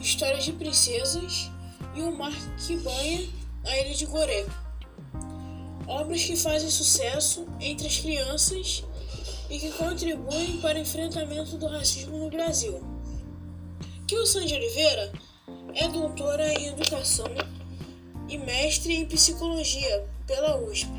Histórias 0.00 0.44
de 0.44 0.52
Princesas 0.52 1.50
e 1.94 2.02
O 2.02 2.16
Mar 2.16 2.32
que 2.64 2.76
Banha 2.76 3.41
a 3.64 3.78
Ilha 3.78 3.94
de 3.94 4.06
Goré. 4.06 4.46
Obras 5.86 6.24
que 6.24 6.36
fazem 6.36 6.70
sucesso 6.70 7.46
entre 7.60 7.86
as 7.86 7.98
crianças 7.98 8.84
e 9.50 9.58
que 9.58 9.70
contribuem 9.72 10.58
para 10.60 10.78
o 10.78 10.82
enfrentamento 10.82 11.56
do 11.56 11.66
racismo 11.66 12.18
no 12.18 12.30
Brasil. 12.30 12.82
Kilson 14.06 14.44
de 14.44 14.54
Oliveira 14.54 15.12
é 15.74 15.88
doutora 15.88 16.52
em 16.54 16.66
Educação 16.68 17.26
e 18.28 18.38
mestre 18.38 18.94
em 18.94 19.06
Psicologia 19.06 20.06
pela 20.26 20.58
USP, 20.58 20.90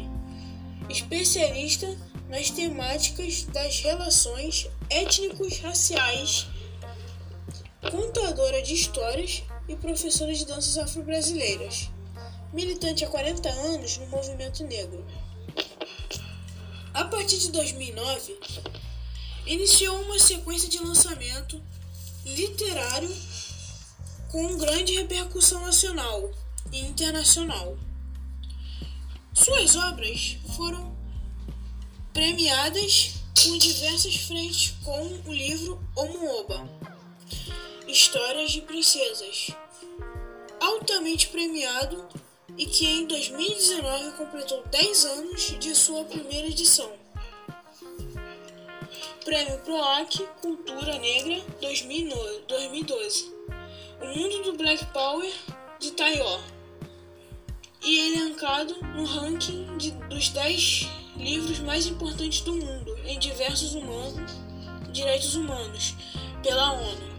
especialista 0.89 1.87
nas 2.29 2.49
temáticas 2.49 3.43
das 3.43 3.79
relações 3.79 4.67
étnicos-raciais, 4.89 6.47
contadora 7.89 8.61
de 8.61 8.73
histórias 8.73 9.43
e 9.67 9.75
professora 9.75 10.33
de 10.33 10.45
danças 10.45 10.77
afro-brasileiras, 10.77 11.89
militante 12.53 13.03
há 13.03 13.09
40 13.09 13.49
anos 13.49 13.97
no 13.97 14.05
movimento 14.07 14.63
negro. 14.63 15.05
A 16.93 17.05
partir 17.05 17.39
de 17.39 17.51
2009, 17.51 18.39
iniciou 19.47 19.99
uma 20.03 20.19
sequência 20.19 20.69
de 20.69 20.77
lançamento 20.79 21.61
literário 22.23 23.13
com 24.31 24.57
grande 24.57 24.93
repercussão 24.93 25.61
nacional 25.61 26.31
e 26.71 26.79
internacional. 26.79 27.77
Suas 29.33 29.75
obras 29.75 30.37
foram 30.55 30.95
premiadas 32.13 33.15
por 33.33 33.57
diversas 33.57 34.15
frentes 34.15 34.75
com 34.83 35.07
o 35.25 35.33
livro 35.33 35.83
Omuoba, 35.95 36.69
Histórias 37.87 38.51
de 38.51 38.61
Princesas, 38.61 39.49
altamente 40.61 41.27
premiado 41.27 42.07
e 42.57 42.65
que 42.65 42.85
em 42.85 43.05
2019 43.07 44.11
completou 44.17 44.63
10 44.69 45.05
anos 45.05 45.59
de 45.59 45.75
sua 45.75 46.03
primeira 46.05 46.47
edição. 46.47 46.91
Prêmio 49.25 49.57
PROAC 49.59 50.19
Cultura 50.41 50.97
Negra 50.99 51.41
2012. 51.61 53.33
O 54.01 54.05
Mundo 54.05 54.43
do 54.43 54.57
Black 54.57 54.85
Power 54.87 55.31
de 55.79 55.91
Taiwan. 55.91 56.41
E 57.81 58.13
elencado 58.13 58.75
no 58.95 59.05
ranking 59.05 59.77
de, 59.77 59.91
dos 59.91 60.29
10 60.29 60.87
livros 61.17 61.59
mais 61.59 61.87
importantes 61.87 62.41
do 62.41 62.53
mundo 62.53 62.97
em 63.05 63.19
diversos 63.19 63.75
humanos, 63.75 64.31
direitos 64.91 65.35
humanos 65.35 65.95
pela 66.41 66.73
ONU. 66.73 67.12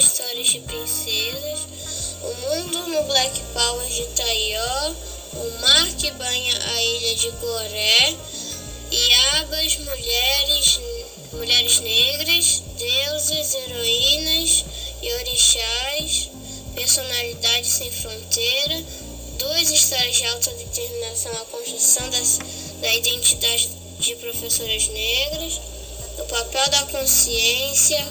Histórias 0.00 0.48
de 0.48 0.60
Princesas, 0.60 1.60
O 2.22 2.34
Mundo 2.34 2.86
no 2.88 3.02
Black 3.02 3.40
Power 3.52 3.86
de 3.86 4.04
Taió, 4.14 4.94
O 5.34 5.60
Mar 5.60 5.88
que 5.98 6.10
Banha 6.12 6.54
a 6.56 6.82
Ilha 6.82 7.16
de 7.16 7.30
Goré, 7.32 8.16
Iabas, 8.90 9.76
Mulheres, 9.78 10.80
Mulheres 11.32 11.80
Negras, 11.80 12.62
Deuses, 12.78 13.54
Heroínas 13.54 14.64
e 15.02 15.12
Orixás, 15.12 16.30
Personalidade 16.74 17.66
Sem 17.66 17.90
Fronteira, 17.90 18.84
Duas 19.36 19.70
Histórias 19.70 20.16
de 20.16 20.26
Autodeterminação, 20.26 21.32
a 21.32 21.44
construção 21.46 22.08
das, 22.10 22.38
da 22.80 22.94
identidade 22.94 23.68
de 23.98 24.16
professoras 24.16 24.86
negras, 24.88 25.60
papel 26.30 26.68
da 26.70 26.82
consciência, 26.86 28.06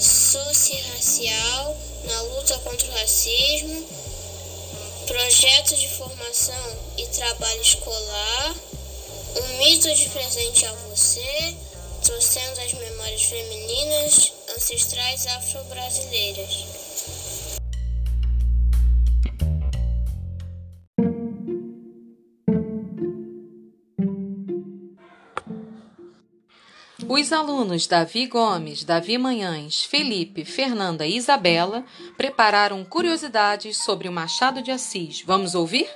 socioracial 0.00 1.78
na 2.04 2.22
luta 2.22 2.58
contra 2.58 2.88
o 2.88 2.94
racismo, 2.94 3.86
projeto 5.06 5.76
de 5.76 5.88
formação 5.88 6.76
e 6.98 7.06
trabalho 7.06 7.62
escolar, 7.62 8.54
um 9.36 9.58
mito 9.58 9.94
de 9.94 10.08
presente 10.08 10.66
a 10.66 10.72
você, 10.72 11.56
trouxendo 12.02 12.60
as 12.60 12.72
memórias 12.72 13.22
femininas 13.22 14.32
ancestrais 14.56 15.26
afro-brasileiras. 15.28 16.79
Os 27.12 27.32
alunos 27.32 27.88
Davi 27.88 28.28
Gomes, 28.28 28.84
Davi 28.84 29.18
Manhães, 29.18 29.82
Felipe, 29.82 30.44
Fernanda 30.44 31.04
e 31.04 31.16
Isabela 31.16 31.84
prepararam 32.16 32.84
curiosidades 32.84 33.78
sobre 33.78 34.06
o 34.08 34.12
Machado 34.12 34.62
de 34.62 34.70
Assis. 34.70 35.20
Vamos 35.26 35.56
ouvir? 35.56 35.90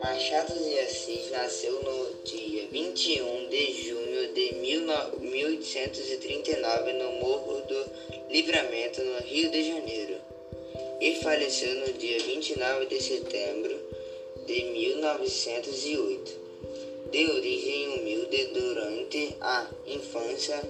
Machado 0.00 0.52
de 0.52 0.78
Assis 0.80 1.30
nasceu 1.30 1.80
no 1.84 2.24
dia 2.24 2.66
21 2.72 3.48
de 3.48 3.84
junho 3.84 4.34
de 4.34 4.54
1839 5.20 6.92
no 6.94 7.12
Morro 7.20 7.60
do 7.60 7.88
Livramento, 8.28 9.00
no 9.04 9.20
Rio 9.20 9.52
de 9.52 9.68
Janeiro 9.68 10.09
faleceu 11.40 11.74
no 11.86 11.92
dia 11.94 12.18
29 12.18 12.84
de 12.84 13.02
setembro 13.02 13.80
de 14.46 14.62
1908. 14.62 16.38
De 17.10 17.30
origem 17.30 17.88
humilde 17.88 18.44
durante 18.48 19.36
a 19.40 19.66
infância, 19.86 20.60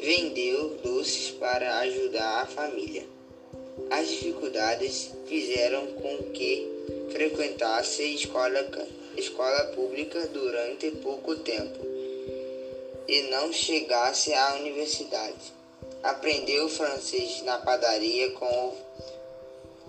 vendeu 0.00 0.78
doces 0.82 1.32
para 1.32 1.80
ajudar 1.80 2.40
a 2.40 2.46
família. 2.46 3.04
As 3.90 4.08
dificuldades 4.08 5.10
fizeram 5.26 5.88
com 5.88 6.32
que 6.32 6.66
frequentasse 7.12 8.02
escola, 8.14 8.66
escola 9.14 9.64
pública 9.74 10.26
durante 10.28 10.90
pouco 11.02 11.36
tempo 11.36 11.84
e 13.06 13.22
não 13.30 13.52
chegasse 13.52 14.32
à 14.32 14.54
universidade. 14.54 15.52
Aprendeu 16.02 16.66
francês 16.70 17.42
na 17.42 17.58
padaria 17.58 18.30
com 18.30 18.46
o 18.46 18.90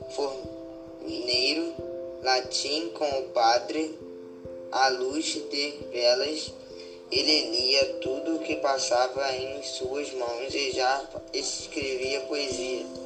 forneiro, 0.09 1.73
latim 2.23 2.89
com 2.89 3.09
o 3.19 3.29
padre, 3.29 3.97
à 4.71 4.87
luz 4.89 5.25
de 5.49 5.73
velas, 5.91 6.53
ele 7.11 7.49
lia 7.49 7.85
tudo 7.95 8.35
o 8.35 8.39
que 8.39 8.55
passava 8.57 9.35
em 9.35 9.61
suas 9.63 10.13
mãos 10.13 10.53
e 10.53 10.71
já 10.71 11.09
escrevia 11.33 12.21
poesia. 12.21 13.00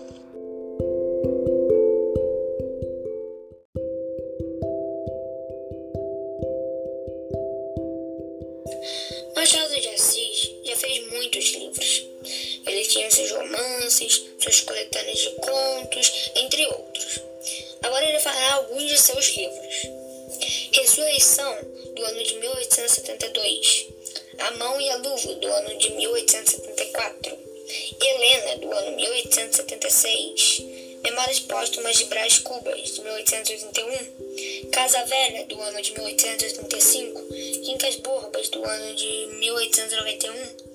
1891. 40.05 40.65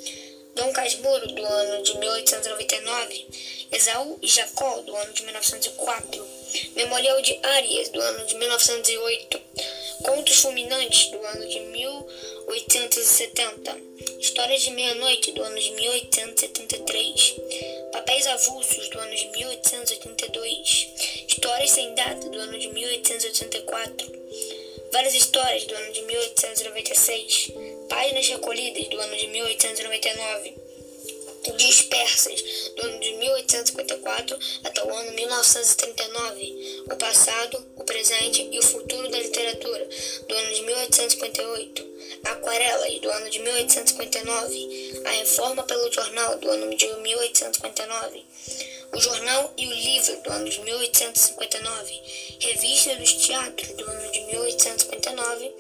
Dom 0.56 0.72
Casmurro, 0.72 1.28
do 1.28 1.46
ano 1.46 1.82
de 1.82 1.96
1899, 1.96 3.26
Esaú 3.70 4.18
e 4.20 4.26
Jacó, 4.26 4.82
do 4.82 4.96
ano 4.96 5.12
de 5.12 5.22
1904, 5.22 6.26
Memorial 6.74 7.22
de 7.22 7.38
Arias, 7.42 7.88
do 7.90 8.00
ano 8.00 8.26
de 8.26 8.34
1908, 8.34 9.40
Contos 10.02 10.38
Fulminantes, 10.38 11.12
do 11.12 11.24
ano 11.24 11.48
de 11.48 11.60
1870, 11.60 13.78
Histórias 14.18 14.62
de 14.62 14.72
Meia-Noite, 14.72 15.30
do 15.32 15.42
ano 15.42 15.58
de 15.58 15.70
1873, 15.70 17.36
Papéis 17.92 18.26
Avulsos, 18.26 18.88
do 18.88 18.98
ano 18.98 19.14
de 19.14 19.28
1882, 19.28 20.88
Histórias 21.28 21.70
Sem 21.70 21.94
Data, 21.94 22.28
do 22.28 22.40
ano 22.40 22.58
de 22.58 22.68
1884, 22.68 24.12
Várias 24.92 25.14
Histórias, 25.14 25.64
do 25.64 25.74
ano 25.74 25.92
de 25.92 26.02
1896, 26.02 27.52
Páginas 27.88 28.26
Recolhidas, 28.26 28.88
do 28.88 29.00
ano 29.00 29.16
de 29.16 29.26
1899, 29.28 30.54
Dispersas, 31.56 32.42
do 32.76 32.82
ano 32.82 32.98
de 32.98 33.12
1854 33.14 34.38
até 34.64 34.84
o 34.84 34.92
ano 34.92 35.12
1939, 35.12 36.84
O 36.90 36.96
Passado, 36.96 37.66
o 37.76 37.84
Presente 37.84 38.48
e 38.50 38.58
o 38.58 38.62
Futuro 38.62 39.08
da 39.08 39.18
Literatura, 39.18 39.88
do 40.28 40.34
ano 40.34 40.54
de 40.54 40.62
1858, 40.62 41.86
Aquarelas, 42.24 42.98
do 42.98 43.10
ano 43.10 43.30
de 43.30 43.38
1859, 43.38 45.02
A 45.04 45.10
Reforma 45.10 45.62
pelo 45.62 45.92
Jornal, 45.92 46.36
do 46.38 46.50
ano 46.50 46.74
de 46.74 46.86
1859, 46.96 48.24
o 48.92 48.98
Jornal 48.98 49.52
e 49.56 49.68
o 49.68 49.72
Livro, 49.72 50.20
do 50.22 50.32
ano 50.32 50.48
de 50.48 50.60
1859, 50.62 52.02
Revista 52.40 52.96
dos 52.96 53.12
Teatros, 53.14 53.68
do 53.68 53.88
ano 53.88 54.10
de 54.10 54.20
1859, 54.22 55.54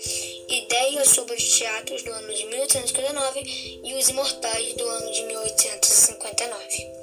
Ideias 0.48 1.08
sobre 1.10 1.36
os 1.36 1.58
Teatros, 1.58 2.02
do 2.02 2.12
ano 2.12 2.34
de 2.34 2.44
1859 2.46 3.40
e 3.84 3.94
Os 3.94 4.08
Imortais, 4.08 4.74
do 4.74 4.84
ano 4.84 5.12
de 5.12 5.22
1859. 5.26 7.00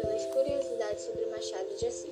Pelas 0.00 0.24
curiosidades 0.32 1.04
sobre 1.04 1.26
Machado 1.26 1.76
de 1.78 1.86
Assis. 1.86 2.10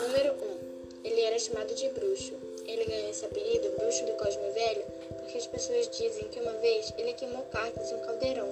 Número 0.00 0.32
1. 0.32 1.04
Ele 1.04 1.20
era 1.22 1.38
chamado 1.40 1.74
de 1.74 1.88
bruxo. 1.88 2.55
Ele 2.66 2.84
ganhou 2.84 3.10
esse 3.10 3.24
apelido, 3.24 3.70
bruxo 3.78 4.04
do 4.04 4.12
Cosme 4.12 4.50
Velho, 4.50 4.84
porque 5.18 5.38
as 5.38 5.46
pessoas 5.46 5.88
dizem 5.88 6.28
que 6.28 6.40
uma 6.40 6.52
vez 6.54 6.92
ele 6.98 7.12
queimou 7.12 7.42
cartas 7.44 7.90
em 7.90 7.94
um 7.94 8.00
caldeirão, 8.00 8.48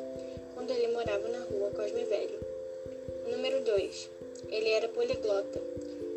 quando 0.54 0.70
ele 0.70 0.88
morava 0.88 1.28
na 1.28 1.44
rua 1.44 1.70
Cosme 1.70 2.04
Velho. 2.04 2.38
Número 3.28 3.60
2. 3.62 4.10
Ele 4.48 4.68
era 4.70 4.88
poliglota. 4.88 5.60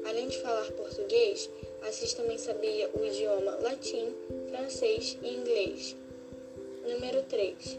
Além 0.06 0.28
de 0.28 0.38
falar 0.38 0.72
português, 0.72 1.50
Assis 1.88 2.14
também 2.14 2.38
sabia 2.38 2.90
o 2.94 3.06
idioma 3.06 3.58
latim, 3.62 4.14
francês 4.50 5.18
e 5.22 5.34
inglês. 5.34 5.96
Número 6.88 7.24
3. 7.24 7.78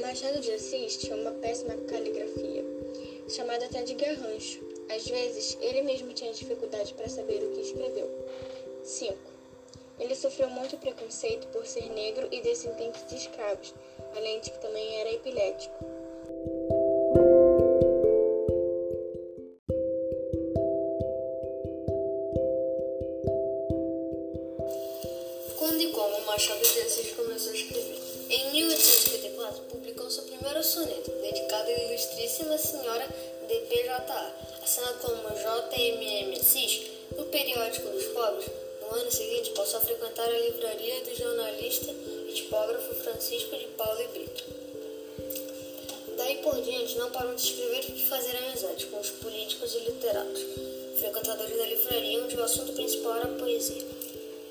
Machado 0.00 0.40
de 0.40 0.52
Assis 0.52 0.96
tinha 0.96 1.16
uma 1.16 1.30
péssima 1.32 1.74
caligrafia, 1.88 2.64
chamada 3.28 3.64
até 3.66 3.82
de 3.82 3.94
garrancho. 3.94 4.60
Às 4.88 5.06
vezes, 5.06 5.56
ele 5.60 5.82
mesmo 5.82 6.12
tinha 6.12 6.32
dificuldade 6.32 6.94
para 6.94 7.08
saber 7.08 7.42
o 7.42 7.50
que 7.50 7.60
escreveu. 7.60 8.10
5. 8.82 9.16
Ele 9.98 10.14
sofreu 10.14 10.48
muito 10.50 10.76
preconceito 10.78 11.46
por 11.48 11.66
ser 11.66 11.88
negro 11.90 12.28
e 12.32 12.40
descendente 12.40 13.04
de 13.04 13.16
escravos, 13.16 13.74
além 14.16 14.40
de 14.40 14.50
que 14.50 14.58
também 14.58 15.00
era 15.00 15.12
epilético. 15.12 15.74
Quando 25.58 25.80
e 25.80 25.92
como 25.92 26.26
Machado 26.26 26.60
de 26.60 26.80
Assis 26.80 27.12
começou 27.12 27.52
a 27.52 27.54
escrever? 27.54 27.98
Em 28.28 28.50
1854, 28.52 29.62
publicou 29.64 30.10
seu 30.10 30.24
primeiro 30.24 30.64
soneto, 30.64 31.10
dedicado 31.10 31.68
à 31.68 31.72
ilustríssima 31.72 32.58
senhora 32.58 33.06
D.P.J.A., 33.46 34.32
assinado 34.62 34.98
como 35.00 35.28
J.M.M. 35.38 36.40
Assis, 36.40 36.90
no 37.16 37.24
periódico 37.26 37.88
dos 37.90 38.06
pobres. 38.06 38.61
No 38.92 38.98
ano 38.98 39.10
seguinte, 39.10 39.52
passou 39.52 39.80
a 39.80 39.82
frequentar 39.82 40.28
a 40.28 40.38
livraria 40.38 41.00
do 41.00 41.16
jornalista 41.16 41.90
e 42.28 42.32
tipógrafo 42.34 42.94
Francisco 42.96 43.56
de 43.56 43.64
Paula 43.68 44.02
e 44.02 44.08
Brito. 44.08 44.44
Daí 46.18 46.36
por 46.42 46.60
diante, 46.60 46.98
não 46.98 47.10
parou 47.10 47.34
de 47.34 47.40
escrever 47.40 47.86
e 47.88 48.04
fazer 48.04 48.36
amizade 48.36 48.84
com 48.88 49.00
os 49.00 49.08
políticos 49.08 49.74
e 49.76 49.78
literatos, 49.78 50.42
frequentadores 51.00 51.56
da 51.56 51.64
livraria, 51.64 52.22
onde 52.22 52.36
o 52.36 52.42
assunto 52.44 52.74
principal 52.74 53.16
era 53.16 53.28
a 53.28 53.38
poesia. 53.38 53.82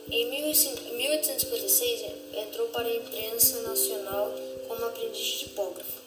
Em 0.09 0.25
1856, 0.25 2.05
entrou 2.33 2.67
para 2.69 2.87
a 2.87 2.95
imprensa 2.95 3.61
nacional 3.61 4.33
como 4.67 4.85
aprendiz 4.85 5.23
de 5.23 5.37
tipógrafo, 5.37 6.01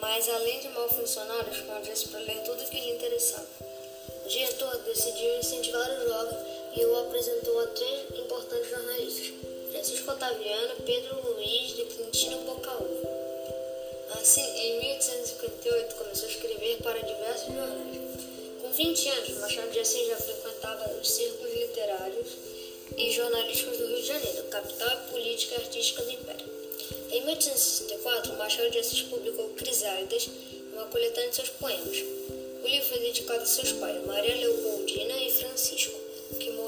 mas 0.00 0.28
além 0.28 0.60
de 0.60 0.68
mal 0.68 0.88
funcionário, 0.88 1.52
escondia-se 1.52 2.06
para 2.10 2.20
ler 2.20 2.44
tudo 2.44 2.62
o 2.62 2.68
que 2.68 2.80
lhe 2.80 2.92
interessava. 2.92 3.48
O 4.24 4.28
diretor 4.28 4.76
decidiu 4.84 5.36
incentivar 5.40 5.90
o 5.90 6.08
jovem 6.08 6.55
e 6.76 6.84
o 6.84 6.96
apresentou 6.98 7.58
a 7.60 7.66
três 7.68 8.02
importantes 8.18 8.68
jornalistas, 8.68 9.32
Francisco 9.72 10.10
Otaviano, 10.10 10.74
Pedro 10.84 11.32
Luiz 11.32 11.74
de 11.74 11.84
Quintino 11.84 12.38
Bocaúva. 12.42 13.08
Assim, 14.20 14.42
em 14.42 14.80
1858, 14.80 15.94
começou 15.94 16.28
a 16.28 16.32
escrever 16.32 16.76
para 16.82 16.98
diversos 16.98 17.54
jornais. 17.54 18.00
Com 18.60 18.70
20 18.70 19.08
anos, 19.08 19.38
Machado 19.38 19.70
de 19.70 19.80
Assis 19.80 20.06
já 20.06 20.16
frequentava 20.16 20.90
os 21.00 21.10
círculos 21.10 21.54
literários 21.54 22.28
e 22.96 23.10
jornalísticos 23.10 23.78
do 23.78 23.86
Rio 23.86 23.96
de 23.96 24.06
Janeiro, 24.06 24.42
capital 24.44 24.96
política 25.10 25.54
e 25.54 25.64
artística 25.64 26.02
do 26.02 26.10
Império. 26.10 26.46
Em 27.10 27.24
1864, 27.24 28.36
Machado 28.36 28.70
de 28.70 28.78
Assis 28.78 29.02
publicou 29.02 29.48
Crisálidas, 29.50 30.28
uma 30.74 30.84
coletânea 30.86 31.30
de 31.30 31.36
seus 31.36 31.48
poemas. 31.50 31.98
O 32.62 32.68
livro 32.68 32.88
foi 32.88 32.98
dedicado 32.98 33.42
a 33.42 33.46
seus 33.46 33.72
pais, 33.72 34.04
Maria 34.06 34.34
Leopoldina 34.34 35.16
e 35.22 35.32
Francisco, 35.32 35.98
que 36.38 36.50
morreram. 36.50 36.65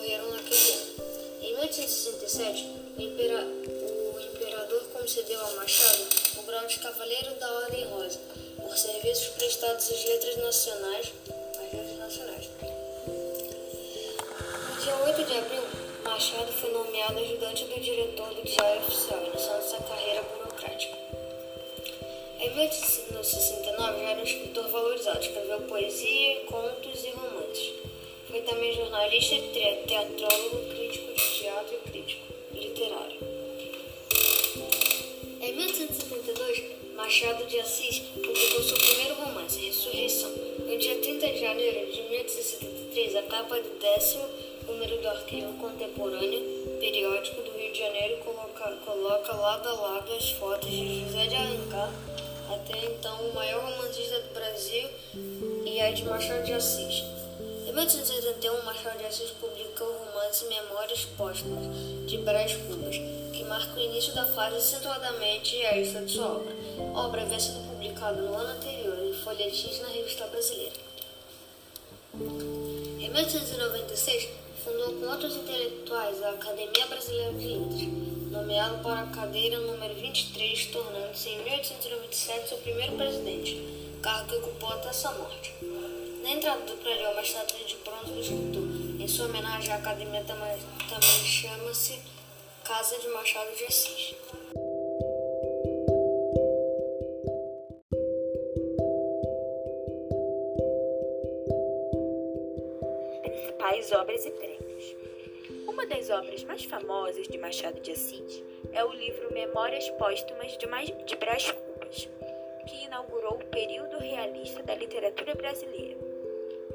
Em 0.50 1.54
1867, 1.56 2.64
o, 2.96 3.02
impera 3.02 3.44
o 3.44 4.20
imperador 4.20 4.82
concedeu 4.94 5.38
a 5.44 5.50
Machado 5.50 6.06
o 6.38 6.42
grau 6.42 6.66
de 6.66 6.78
Cavaleiro 6.78 7.34
da 7.34 7.52
Ordem 7.52 7.84
Rosa, 7.84 8.18
por 8.56 8.78
serviços 8.78 9.28
prestados 9.28 9.92
às 9.92 10.04
letras 10.06 10.36
nacionais, 10.38 11.12
às 11.52 11.72
letras 11.72 11.98
nacionais. 11.98 12.48
No 14.68 14.82
dia 14.82 14.96
8 15.04 15.24
de 15.24 15.36
abril, 15.36 15.62
Machado 16.04 16.50
foi 16.52 16.72
nomeado 16.72 17.18
ajudante 17.18 17.64
do 17.64 17.80
diretor 17.80 18.32
do 18.32 18.42
Diário 18.42 18.80
Oficial, 18.80 19.22
iniciando 19.26 19.68
sua 19.68 19.80
carreira 19.80 20.22
burocrática. 20.22 20.96
Em 22.40 22.50
1869, 22.54 24.00
já 24.00 24.10
era 24.10 24.20
um 24.20 24.24
escritor 24.24 24.68
valorizado, 24.68 25.20
escreveu 25.20 25.60
poesia, 25.62 26.40
contos 26.46 27.04
e 27.04 27.10
romances. 27.10 27.77
Foi 28.28 28.42
também 28.42 28.74
jornalista, 28.74 29.36
teatrólogo, 29.86 30.68
crítico 30.68 31.14
de 31.14 31.38
teatro 31.38 31.74
e 31.74 31.90
crítico 31.90 32.22
literário. 32.52 33.18
Em 35.40 35.52
1872, 35.54 36.62
Machado 36.94 37.46
de 37.46 37.58
Assis 37.58 38.00
publicou 38.00 38.62
seu 38.62 38.76
primeiro 38.76 39.14
romance, 39.14 39.58
Ressurreição. 39.64 40.30
No 40.58 40.76
dia 40.76 40.98
30 40.98 41.26
de 41.26 41.40
janeiro 41.40 41.90
de 41.90 42.02
1873, 42.02 43.16
a 43.16 43.22
capa 43.22 43.62
do 43.62 43.78
décimo 43.78 44.28
número 44.66 45.00
do 45.00 45.08
Arquivo 45.08 45.54
Contemporâneo, 45.54 46.76
periódico 46.80 47.40
do 47.40 47.50
Rio 47.52 47.72
de 47.72 47.78
Janeiro, 47.78 48.18
coloca, 48.18 48.76
coloca 48.84 49.32
lado 49.32 49.68
a 49.70 49.72
lado 49.72 50.12
as 50.12 50.32
fotos 50.32 50.68
de 50.68 51.04
José 51.04 51.28
de 51.28 51.34
Alencar, 51.34 51.94
até 52.50 52.84
então 52.84 53.30
o 53.30 53.34
maior 53.34 53.64
romancista 53.64 54.20
do 54.20 54.34
Brasil, 54.34 54.86
e 55.64 55.80
a 55.80 55.90
de 55.92 56.04
Machado 56.04 56.44
de 56.44 56.52
Assis. 56.52 57.27
Em 57.78 57.80
1881, 57.80 58.64
Machado 58.64 58.98
de 58.98 59.06
Assis 59.06 59.30
publicou 59.30 59.86
o 59.86 59.98
romance 60.06 60.44
Memórias 60.46 61.04
Póstumas, 61.16 61.64
de 62.08 62.18
Brás 62.18 62.52
Cubas, 62.52 62.96
que 63.32 63.44
marca 63.44 63.72
o 63.72 63.78
início 63.78 64.12
da 64.14 64.26
fase 64.26 64.56
acentuadamente 64.56 65.56
realista 65.58 66.00
de 66.00 66.10
sua 66.10 66.26
obra. 66.26 66.52
A 66.92 67.06
obra 67.06 67.22
havia 67.22 67.38
sido 67.38 67.60
publicada 67.70 68.20
no 68.20 68.34
ano 68.34 68.50
anterior 68.50 68.98
em 68.98 69.12
folhetins 69.22 69.80
na 69.80 69.90
Revista 69.90 70.26
Brasileira. 70.26 70.74
Em 72.14 73.10
1896, 73.10 74.28
fundou 74.64 74.94
com 74.94 75.06
outros 75.06 75.36
intelectuais 75.36 76.20
a 76.24 76.30
Academia 76.30 76.86
Brasileira 76.88 77.32
de 77.34 77.46
Letras, 77.46 78.32
nomeado 78.32 78.82
para 78.82 79.02
a 79.02 79.06
cadeira 79.06 79.56
número 79.60 79.94
23, 79.94 80.66
tornando-se 80.66 81.28
em 81.28 81.44
1897 81.44 82.48
seu 82.48 82.58
primeiro 82.58 82.96
presidente, 82.96 83.62
cargo 84.02 84.30
que 84.30 84.34
ocupou 84.34 84.68
até 84.70 84.92
sua 84.92 85.12
morte. 85.12 85.54
Na 86.22 86.30
entrada 86.30 86.60
do 86.62 86.76
prédio 86.78 87.10
uma 87.10 87.22
estátua 87.22 87.58
de 87.64 87.76
bronze 87.76 88.34
do. 88.52 89.02
Em 89.02 89.06
sua 89.06 89.26
homenagem, 89.26 89.72
a 89.72 89.76
academia 89.76 90.22
também, 90.24 90.58
também 90.88 91.24
chama-se 91.24 91.98
Casa 92.64 92.98
de 92.98 93.08
Machado 93.08 93.54
de 93.56 93.64
Assis. 93.64 94.14
Principais 103.22 103.92
obras 103.92 104.26
e 104.26 104.30
prêmios. 104.32 104.96
Uma 105.66 105.86
das 105.86 106.10
obras 106.10 106.42
mais 106.44 106.64
famosas 106.64 107.28
de 107.28 107.38
Machado 107.38 107.80
de 107.80 107.92
Assis 107.92 108.42
é 108.72 108.84
o 108.84 108.92
livro 108.92 109.32
Memórias 109.32 109.88
Póstumas 109.90 110.52
de, 110.58 110.66
de 111.04 111.16
Brás 111.16 111.50
Cubas, 111.50 112.08
que 112.66 112.84
inaugurou 112.84 113.34
o 113.34 113.44
período 113.46 113.98
realista 113.98 114.62
da 114.62 114.74
literatura 114.74 115.34
brasileira. 115.34 116.07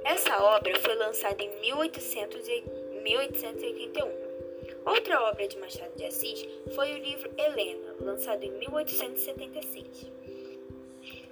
Essa 0.05 0.43
obra 0.43 0.77
foi 0.79 0.95
lançada 0.95 1.41
em 1.41 1.49
1800 1.61 2.47
e 2.47 2.63
1881. 3.03 4.23
Outra 4.85 5.21
obra 5.29 5.47
de 5.47 5.57
Machado 5.57 5.95
de 5.95 6.05
Assis 6.05 6.45
foi 6.75 6.93
o 6.93 6.97
livro 6.97 7.31
Helena, 7.37 7.95
lançado 8.01 8.43
em 8.43 8.51
1876. 8.51 10.11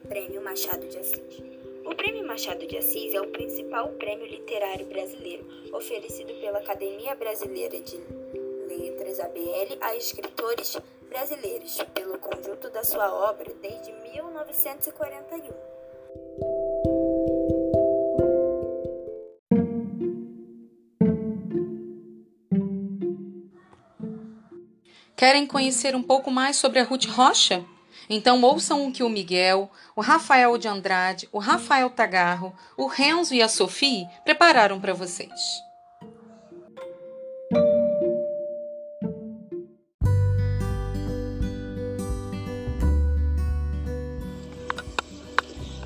Prêmio 0.07 0.41
Machado 0.41 0.87
de 0.87 0.97
Assis. 0.97 1.43
O 1.83 1.93
Prêmio 1.95 2.25
Machado 2.25 2.65
de 2.65 2.77
Assis 2.77 3.13
é 3.13 3.19
o 3.19 3.27
principal 3.27 3.89
prêmio 3.89 4.25
literário 4.25 4.85
brasileiro 4.85 5.45
oferecido 5.73 6.33
pela 6.39 6.59
Academia 6.59 7.13
Brasileira 7.15 7.77
de 7.81 7.97
Letras, 8.67 9.19
ABL, 9.19 9.77
a 9.81 9.95
escritores 9.97 10.77
brasileiros, 11.09 11.77
pelo 11.93 12.17
conjunto 12.19 12.69
da 12.69 12.85
sua 12.85 13.13
obra 13.29 13.53
desde 13.61 13.91
1941. 13.91 15.70
Querem 25.21 25.45
conhecer 25.45 25.95
um 25.95 26.01
pouco 26.01 26.31
mais 26.31 26.55
sobre 26.55 26.79
a 26.79 26.83
Ruth 26.83 27.05
Rocha? 27.05 27.63
Então 28.09 28.41
ouçam 28.41 28.87
o 28.87 28.91
que 28.91 29.03
o 29.03 29.09
Miguel, 29.09 29.69
o 29.95 30.01
Rafael 30.01 30.57
de 30.57 30.67
Andrade, 30.67 31.29
o 31.31 31.37
Rafael 31.37 31.91
Tagarro, 31.91 32.51
o 32.75 32.87
Renzo 32.87 33.35
e 33.35 33.39
a 33.39 33.47
Sophie 33.47 34.07
prepararam 34.23 34.81
para 34.81 34.95
vocês. 34.95 35.29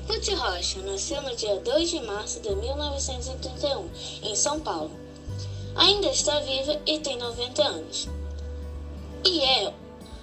Ruth 0.08 0.28
Rocha 0.30 0.80
nasceu 0.80 1.20
no 1.20 1.36
dia 1.36 1.56
2 1.56 1.90
de 1.90 2.00
março 2.06 2.40
de 2.40 2.56
1931, 2.56 3.90
em 4.22 4.34
São 4.34 4.60
Paulo. 4.60 4.98
Ainda 5.76 6.06
está 6.06 6.40
viva 6.40 6.80
e 6.86 6.98
tem 7.00 7.18
90 7.18 7.62
anos. 7.62 8.08
E 9.24 9.40
é 9.42 9.74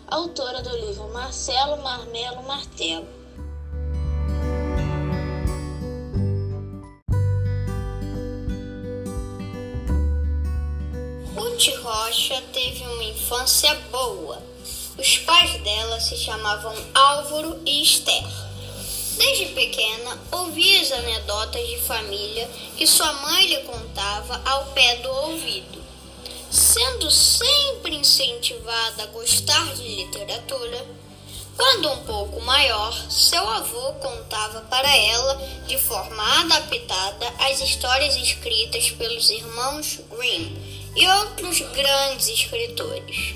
autora 0.07 0.61
do 0.61 0.75
livro 0.77 1.11
Marcelo 1.11 1.81
Marmelo 1.81 2.43
Martelo. 2.43 3.07
Ruth 11.35 11.67
Rocha 11.81 12.41
teve 12.53 12.83
uma 12.85 13.03
infância 13.03 13.73
boa. 13.91 14.41
Os 14.97 15.17
pais 15.19 15.61
dela 15.63 15.99
se 15.99 16.15
chamavam 16.15 16.75
Álvaro 16.93 17.59
e 17.65 17.81
Esther. 17.81 18.23
Desde 19.17 19.47
pequena, 19.53 20.19
ouvia 20.31 20.81
as 20.81 20.91
anedotas 20.91 21.67
de 21.67 21.77
família 21.79 22.49
que 22.77 22.85
sua 22.87 23.11
mãe 23.13 23.47
lhe 23.47 23.57
contava 23.63 24.41
ao 24.45 24.65
pé 24.67 24.97
do 24.97 25.09
ouvido. 25.09 25.82
Sendo 26.53 27.09
sempre 27.09 27.95
incentivada 27.95 29.01
a 29.01 29.07
gostar 29.07 29.73
de 29.73 29.87
literatura, 29.87 30.85
quando 31.57 31.91
um 31.91 32.03
pouco 32.03 32.39
maior, 32.41 32.93
seu 33.09 33.41
avô 33.49 33.93
contava 33.93 34.61
para 34.61 34.95
ela, 34.95 35.33
de 35.65 35.79
forma 35.79 36.23
adaptada, 36.41 37.33
as 37.39 37.59
histórias 37.59 38.15
escritas 38.17 38.91
pelos 38.91 39.31
irmãos 39.31 39.99
Grimm 40.11 40.55
e 40.95 41.07
outros 41.07 41.59
grandes 41.59 42.27
escritores. 42.27 43.33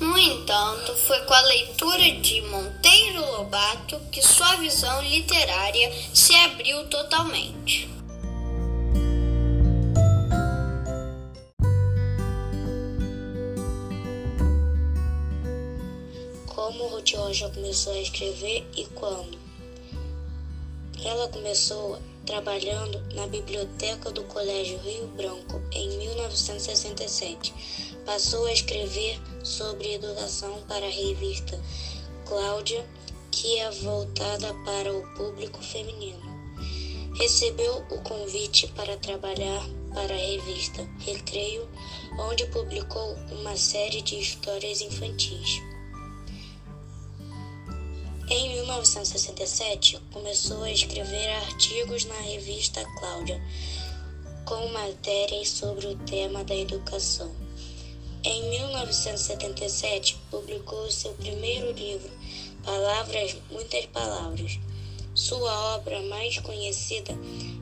No 0.00 0.18
entanto, 0.18 0.96
foi 0.96 1.20
com 1.26 1.34
a 1.34 1.40
leitura 1.42 2.10
de 2.10 2.40
Monteiro 2.40 3.24
Lobato 3.36 4.00
que 4.10 4.20
sua 4.20 4.56
visão 4.56 5.00
literária 5.02 5.92
se 6.12 6.34
abriu 6.34 6.88
totalmente. 6.88 7.97
Ruth 17.08 17.14
Rocha 17.14 17.48
começou 17.48 17.92
a 17.94 18.00
escrever 18.00 18.66
e 18.76 18.84
quando? 18.86 19.38
Ela 21.02 21.28
começou 21.28 21.98
trabalhando 22.26 23.00
na 23.14 23.26
biblioteca 23.26 24.10
do 24.10 24.24
Colégio 24.24 24.78
Rio 24.80 25.06
Branco 25.08 25.62
em 25.72 25.96
1967 25.96 27.54
Passou 28.04 28.44
a 28.46 28.52
escrever 28.52 29.18
sobre 29.42 29.94
educação 29.94 30.60
para 30.68 30.84
a 30.84 30.90
revista 30.90 31.58
Cláudia, 32.26 32.84
que 33.30 33.58
é 33.58 33.70
voltada 33.70 34.52
para 34.64 34.92
o 34.92 35.02
público 35.14 35.62
feminino. 35.62 36.20
Recebeu 37.16 37.86
o 37.90 38.02
convite 38.02 38.66
para 38.68 38.96
trabalhar 38.96 39.62
para 39.94 40.14
a 40.14 40.18
revista 40.18 40.86
Recreio, 41.00 41.68
onde 42.18 42.46
publicou 42.46 43.14
uma 43.30 43.56
série 43.56 44.02
de 44.02 44.18
histórias 44.18 44.80
infantis. 44.80 45.67
Em 48.30 48.50
1967, 48.50 49.98
começou 50.12 50.62
a 50.62 50.70
escrever 50.70 51.30
artigos 51.30 52.04
na 52.04 52.20
revista 52.20 52.84
Cláudia, 52.98 53.42
com 54.44 54.68
matérias 54.68 55.48
sobre 55.48 55.86
o 55.86 55.96
tema 56.00 56.44
da 56.44 56.54
educação. 56.54 57.34
Em 58.22 58.50
1977, 58.50 60.18
publicou 60.30 60.90
seu 60.90 61.14
primeiro 61.14 61.72
livro, 61.72 62.10
Palavras, 62.62 63.34
Muitas 63.50 63.86
Palavras. 63.86 64.58
Sua 65.14 65.76
obra 65.76 66.02
mais 66.02 66.38
conhecida 66.38 67.18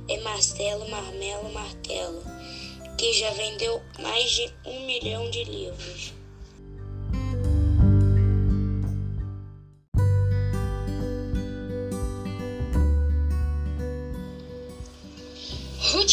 é 0.09 0.18
Marcelo 0.18 0.88
Marmelo 0.90 1.48
Martelo, 1.52 2.24
que 2.98 3.12
já 3.12 3.31
vendeu 3.31 3.81
mais 4.00 4.29
de 4.33 4.52
um 4.64 4.85
milhão 4.85 5.31
de 5.31 5.44
livros. 5.44 6.12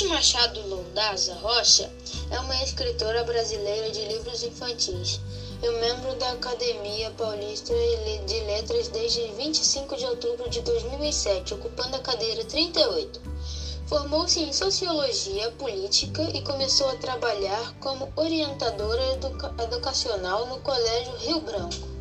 Ruth 0.04 0.10
Machado 0.10 0.60
Londaza 0.68 1.34
Rocha 1.36 1.90
é 2.30 2.40
uma 2.40 2.62
escritora 2.62 3.24
brasileira 3.24 3.90
de 3.90 4.04
livros 4.06 4.44
infantis 4.44 5.22
e 5.62 5.70
membro 5.80 6.14
da 6.16 6.32
Academia 6.32 7.10
Paulista 7.12 7.74
de 8.26 8.40
Letras 8.42 8.90
desde 8.90 9.32
25 9.32 9.96
de 9.96 10.06
outubro 10.06 10.50
de 10.50 10.62
2007, 10.62 11.54
ocupando 11.54 11.96
a 11.96 12.00
cadeira 12.00 12.44
38. 12.44 13.22
Formou-se 13.88 14.42
em 14.42 14.52
Sociologia 14.52 15.52
Política 15.52 16.24
e 16.34 16.42
começou 16.42 16.90
a 16.90 16.98
trabalhar 16.98 17.74
como 17.80 18.12
orientadora 18.18 19.14
educa 19.14 19.54
educacional 19.64 20.48
no 20.48 20.60
Colégio 20.60 21.16
Rio 21.18 21.40
Branco. 21.42 21.93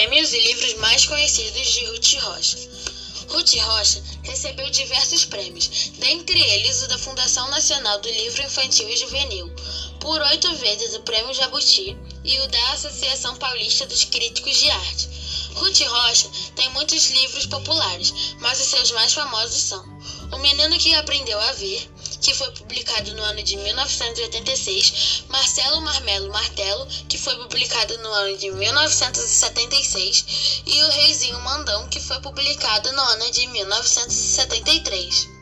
Prêmios 0.00 0.32
e 0.32 0.40
livros 0.40 0.78
mais 0.78 1.04
conhecidos 1.04 1.72
de 1.72 1.84
Ruth 1.84 2.14
Rocha. 2.22 2.56
Ruth 3.28 3.54
Rocha 3.56 4.02
recebeu 4.22 4.70
diversos 4.70 5.26
prêmios, 5.26 5.92
dentre 5.98 6.40
eles 6.40 6.82
o 6.82 6.88
da 6.88 6.96
Fundação 6.96 7.46
Nacional 7.50 8.00
do 8.00 8.08
Livro 8.08 8.42
Infantil 8.42 8.88
e 8.88 8.96
Juvenil, 8.96 9.54
por 10.00 10.18
oito 10.22 10.56
vezes 10.56 10.94
o 10.94 11.00
Prêmio 11.00 11.34
Jabuti 11.34 11.98
e 12.24 12.38
o 12.40 12.48
da 12.48 12.72
Associação 12.72 13.36
Paulista 13.36 13.84
dos 13.84 14.04
Críticos 14.04 14.56
de 14.56 14.70
Arte. 14.70 15.10
Ruth 15.56 15.80
Rocha 15.82 16.30
tem 16.56 16.70
muitos 16.70 17.10
livros 17.10 17.44
populares, 17.44 18.14
mas 18.40 18.58
os 18.58 18.68
seus 18.68 18.90
mais 18.92 19.12
famosos 19.12 19.62
são 19.62 19.84
O 20.32 20.38
Menino 20.38 20.78
que 20.78 20.94
Aprendeu 20.94 21.38
a 21.38 21.52
Ver, 21.52 21.86
que 22.20 22.34
foi 22.34 22.50
publicado 22.52 23.14
no 23.14 23.22
ano 23.22 23.42
de 23.42 23.56
1986, 23.56 25.24
Marcelo 25.28 25.80
Marmelo 25.80 26.30
Martelo, 26.30 26.86
que 27.08 27.16
foi 27.16 27.34
publicado 27.36 27.96
no 27.98 28.12
ano 28.12 28.36
de 28.36 28.50
1976, 28.50 30.62
e 30.66 30.82
O 30.82 30.90
Reizinho 30.90 31.40
Mandão, 31.40 31.88
que 31.88 32.00
foi 32.00 32.20
publicado 32.20 32.92
no 32.92 33.00
ano 33.00 33.30
de 33.30 33.46
1973. 33.46 35.39